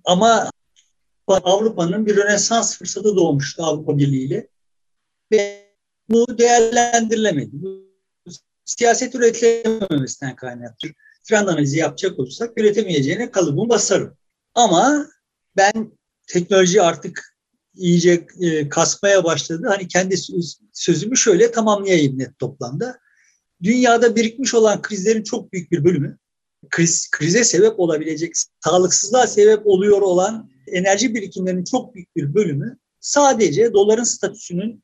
Ama 0.04 0.50
Avrupa'nın 1.34 2.06
bir 2.06 2.16
rönesans 2.16 2.78
fırsatı 2.78 3.16
doğmuştu 3.16 3.62
Avrupa 3.64 3.98
Birliği 3.98 4.26
ile. 4.26 4.48
Ve 5.32 5.70
bu 6.08 6.38
değerlendirilemedi. 6.38 7.50
Bu 7.52 7.90
siyaset 8.64 9.14
üretilememesinden 9.14 10.36
kaynaklı. 10.36 10.88
Trend 11.24 11.48
analizi 11.48 11.78
yapacak 11.78 12.18
olursak 12.18 12.60
üretemeyeceğine 12.60 13.30
kalıbımı 13.30 13.68
basarım. 13.68 14.16
Ama 14.54 15.06
ben 15.56 15.92
teknoloji 16.26 16.82
artık 16.82 17.36
iyice 17.74 18.26
e, 18.40 18.68
kasmaya 18.68 19.24
başladı. 19.24 19.66
Hani 19.68 19.88
kendi 19.88 20.16
sözümü 20.72 21.16
şöyle 21.16 21.50
tamamlayayım 21.50 22.18
net 22.18 22.38
toplamda. 22.38 22.98
Dünyada 23.62 24.16
birikmiş 24.16 24.54
olan 24.54 24.82
krizlerin 24.82 25.22
çok 25.22 25.52
büyük 25.52 25.72
bir 25.72 25.84
bölümü 25.84 26.18
kriz, 26.70 27.10
krize 27.10 27.44
sebep 27.44 27.80
olabilecek, 27.80 28.32
sağlıksızlığa 28.64 29.26
sebep 29.26 29.66
oluyor 29.66 30.02
olan 30.02 30.49
enerji 30.72 31.14
birikimlerinin 31.14 31.64
çok 31.64 31.94
büyük 31.94 32.16
bir 32.16 32.34
bölümü 32.34 32.78
sadece 33.00 33.72
doların 33.72 34.04
statüsünün 34.04 34.82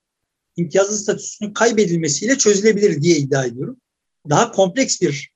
imtiyazlı 0.56 0.96
statüsünün 0.96 1.52
kaybedilmesiyle 1.52 2.38
çözülebilir 2.38 3.02
diye 3.02 3.16
iddia 3.16 3.44
ediyorum. 3.44 3.80
Daha 4.28 4.52
kompleks 4.52 5.00
bir 5.00 5.32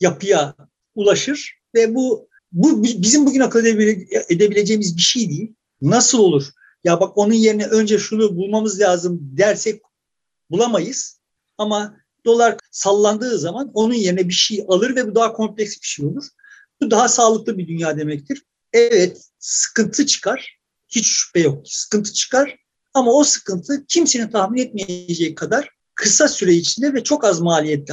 yapıya 0.00 0.54
ulaşır 0.94 1.58
ve 1.74 1.94
bu 1.94 2.28
bu 2.52 2.82
bizim 2.82 3.26
bugün 3.26 3.40
akıl 3.40 3.64
edebileceğimiz 4.28 4.96
bir 4.96 5.02
şey 5.02 5.28
değil. 5.28 5.54
Nasıl 5.82 6.18
olur? 6.18 6.50
Ya 6.84 7.00
bak 7.00 7.18
onun 7.18 7.32
yerine 7.32 7.66
önce 7.66 7.98
şunu 7.98 8.36
bulmamız 8.36 8.80
lazım 8.80 9.18
dersek 9.22 9.82
bulamayız. 10.50 11.20
Ama 11.58 11.96
dolar 12.24 12.56
sallandığı 12.70 13.38
zaman 13.38 13.70
onun 13.74 13.94
yerine 13.94 14.28
bir 14.28 14.34
şey 14.34 14.64
alır 14.68 14.96
ve 14.96 15.08
bu 15.08 15.14
daha 15.14 15.32
kompleks 15.32 15.80
bir 15.80 15.86
şey 15.86 16.06
olur. 16.06 16.24
Bu 16.80 16.90
daha 16.90 17.08
sağlıklı 17.08 17.58
bir 17.58 17.68
dünya 17.68 17.98
demektir. 17.98 18.42
Evet 18.72 19.30
sıkıntı 19.38 20.06
çıkar. 20.06 20.58
Hiç 20.88 21.06
şüphe 21.06 21.40
yok. 21.40 21.62
Sıkıntı 21.68 22.12
çıkar. 22.12 22.56
Ama 22.94 23.12
o 23.12 23.24
sıkıntı 23.24 23.86
kimsenin 23.88 24.28
tahmin 24.28 24.62
etmeyeceği 24.62 25.34
kadar 25.34 25.70
kısa 25.94 26.28
süre 26.28 26.52
içinde 26.52 26.94
ve 26.94 27.04
çok 27.04 27.24
az 27.24 27.40
maliyette 27.40 27.92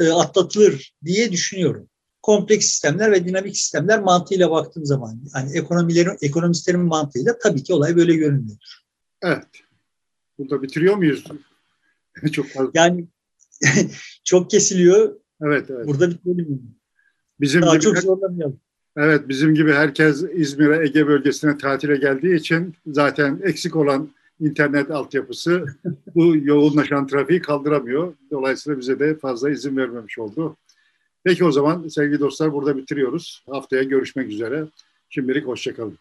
e, 0.00 0.08
atlatılır 0.08 0.94
diye 1.04 1.32
düşünüyorum 1.32 1.88
kompleks 2.26 2.66
sistemler 2.66 3.12
ve 3.12 3.24
dinamik 3.24 3.56
sistemler 3.56 4.00
mantığıyla 4.00 4.50
baktığım 4.50 4.86
zaman 4.86 5.20
yani 5.34 5.58
ekonomilerin 5.58 6.16
ekonomistlerin 6.22 6.80
mantığıyla 6.80 7.38
tabii 7.38 7.62
ki 7.62 7.74
olay 7.74 7.96
böyle 7.96 8.14
görünmüyor. 8.14 8.58
Evet. 9.22 9.46
Burada 10.38 10.62
bitiriyor 10.62 10.96
muyuz? 10.96 11.24
çok 12.32 12.46
fazla. 12.46 12.70
Yani 12.74 13.06
çok 14.24 14.50
kesiliyor. 14.50 15.20
Evet, 15.42 15.70
evet. 15.70 15.86
Burada 15.86 16.10
bitirelim. 16.10 16.76
Bizim 17.40 17.62
Daha 17.62 17.74
gibi, 17.74 17.82
çok 17.82 17.98
zorlamayalım. 17.98 18.60
Evet, 18.96 19.28
bizim 19.28 19.54
gibi 19.54 19.72
herkes 19.72 20.24
İzmir'e, 20.32 20.84
Ege 20.84 21.06
bölgesine 21.06 21.58
tatile 21.58 21.96
geldiği 21.96 22.36
için 22.36 22.74
zaten 22.86 23.40
eksik 23.42 23.76
olan 23.76 24.10
internet 24.40 24.90
altyapısı 24.90 25.66
bu 26.14 26.36
yoğunlaşan 26.36 27.06
trafiği 27.06 27.42
kaldıramıyor. 27.42 28.14
Dolayısıyla 28.30 28.78
bize 28.80 28.98
de 28.98 29.18
fazla 29.18 29.50
izin 29.50 29.76
vermemiş 29.76 30.18
oldu. 30.18 30.56
Peki 31.24 31.44
o 31.44 31.52
zaman 31.52 31.88
sevgili 31.88 32.20
dostlar 32.20 32.52
burada 32.52 32.76
bitiriyoruz. 32.76 33.44
Haftaya 33.50 33.82
görüşmek 33.82 34.28
üzere. 34.28 34.66
Şimdilik 35.08 35.46
hoşçakalın. 35.46 35.98